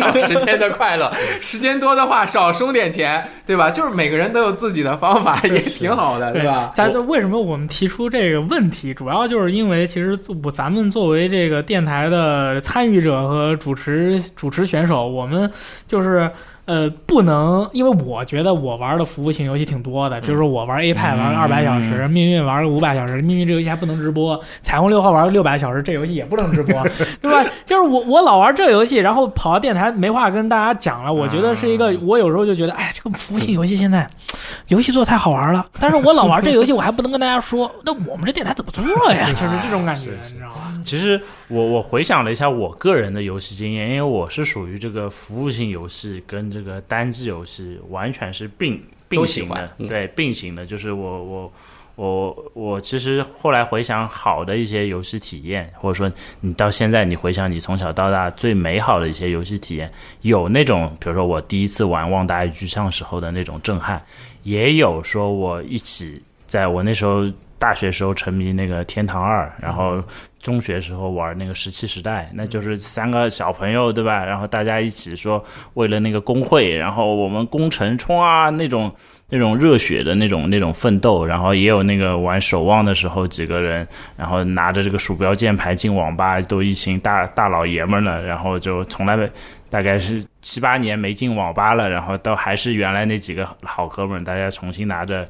[0.46, 1.12] 间的快乐；
[1.42, 3.70] 时间多的话，少充点钱，对吧？
[3.70, 6.72] 就是每个人都有自己的方法，也挺好的，对吧？
[6.74, 15.52] 咱这为什么我们提出这个问题，主要就是因为其实我咱们作为这个电台的参与者和主持主持选手，我们
[15.88, 16.32] 就是。
[16.70, 26.84] 呃，不能，因为我觉得我玩的服务型游戏挺多的，就是我玩 A 派玩了二百小时，命运玩了五百小时，命运这游戏还不能直播，彩虹六号玩了六百小时，这游戏也不能直播，
[27.20, 27.44] 对吧？
[27.66, 34.08] 就是我我老玩这游戏，然后跑到电台没话跟大家讲了，我觉得是一个，我有时候就觉得，哎，这个服务型游戏现在
[34.68, 39.28] 游戏做太好玩了，但是我老玩这游戏，我还不能跟大家说， 那我们这电台怎么做呀？
[39.32, 40.84] 就是这种感觉，你知道吗？
[40.86, 50.66] 其实我我回想了一下我个人的游戏经验，因为我是属于这个服务性游戏跟这个单机游戏完全是并并行的，对并行的。
[50.66, 51.54] 就是我我
[51.96, 59.92] 我我其实后来回想好的一些游戏体验，或者说你到现在你回想你从小到大最美好的一些游戏体验，
[60.22, 64.02] 有那种比如说我第一次玩《旺达与巨像》时候的那种震撼，
[64.44, 67.30] 也有说我一起在我那时候。
[67.60, 70.02] 大学时候沉迷那个《天堂二》，然后
[70.42, 74.24] 中学时候玩那个《石器时代》，那就是三个小朋友对吧？
[74.26, 75.44] 然后大家一起说
[75.74, 78.90] 为了那个工会，然后我们攻城冲啊那种
[79.28, 83.86] 那种热血的那种那种奋斗，然后也有那个玩守望的时候几个人，
[84.16, 89.30] 然后拿着这个鼠标键盘进网吧，都一群大大老爷们了，然后就从来没
[89.70, 95.28] 大概是七八年没进网吧了，然后都还是原来那几个好哥们，大家重新拿着。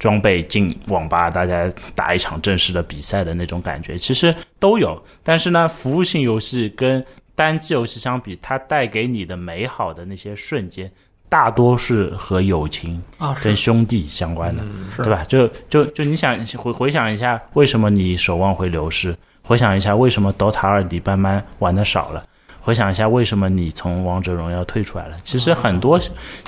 [0.00, 5.00] 装备进网吧，大家打一场正式的比赛的那种感觉，其实都有。
[5.22, 10.90] 但是呢，服务性游戏跟单机游戏相比，它带给你的美好的那些瞬间，
[11.28, 14.62] 大多是和友情啊、跟兄弟相关的，
[14.96, 15.22] 对吧？
[15.24, 19.14] 就就就你想回回想一下，为什么你守望会流失？
[19.42, 22.24] 回想一下，为什么 DOTA 二你慢慢玩的少了？
[22.60, 25.16] 回想一下，为什么你从王者荣耀退出来了？
[25.24, 25.98] 其实很多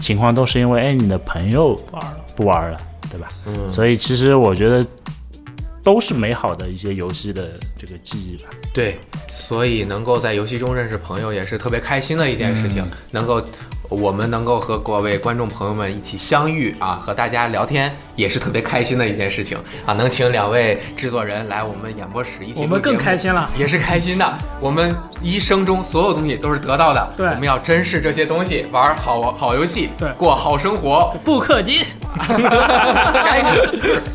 [0.01, 2.79] 情况都是因为，哎，你的朋友不玩了，不玩了。
[3.11, 3.29] 对吧？
[3.47, 4.83] 嗯，所以其实我觉得
[5.83, 8.49] 都是美好的一些游戏的这个记忆吧。
[8.73, 8.99] 对，
[9.29, 12.83] 所以能够在游戏中认识朋友也是特别开心的一件事情。
[13.11, 13.45] 能够。
[13.93, 19.93] 我们能够和各位观众朋友们一起相遇啊，和大家聊天也是特别开心的一件事情啊！
[19.95, 24.35] 能请两位制作人来我们演播室一起，我们更开心了，也是开心的。
[24.61, 31.85] 我们一生中所有东西都是得到的，对，我们要珍视这些东西，玩好好游戏，对，过好生活，不氪金，
[32.17, 33.45] 该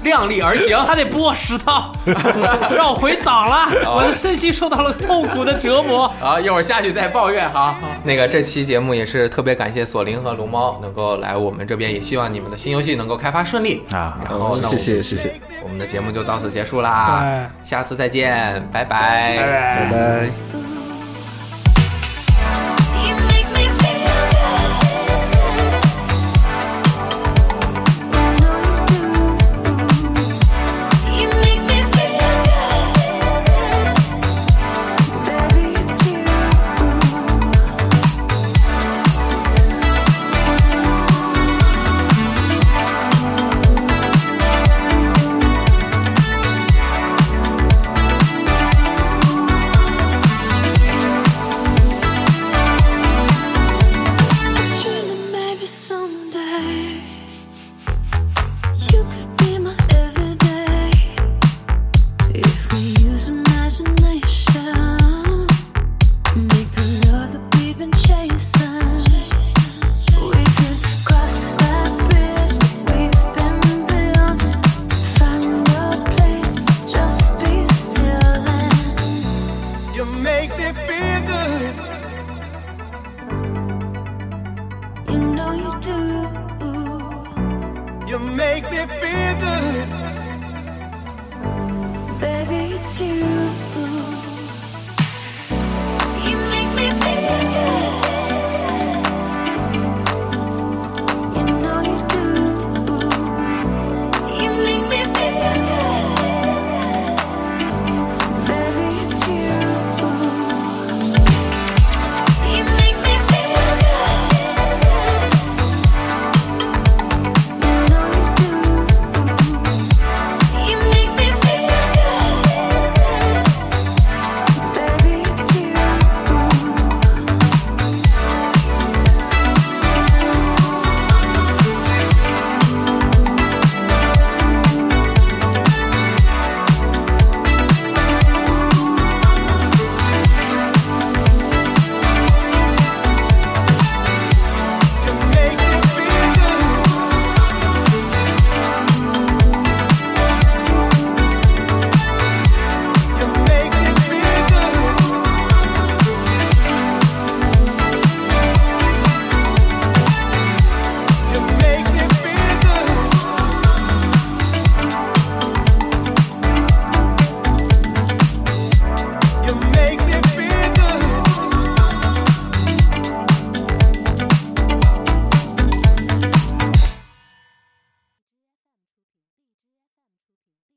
[0.03, 0.75] 量力而行。
[0.87, 1.91] 他得播十套，
[2.75, 6.11] 让我回档了，我的身心受到了痛苦的折磨。
[6.19, 7.77] 好，一会儿下去再抱怨哈。
[8.03, 9.66] 那个这期节目也是特别感。
[9.67, 14.17] 感谢索林和龙猫能够来我们这边，也希望你们的新游戏能够开发顺利啊！
[14.23, 20.66] 然后，谢谢谢谢，我们的节目就到此结束啦，下次再见，拜拜，拜拜。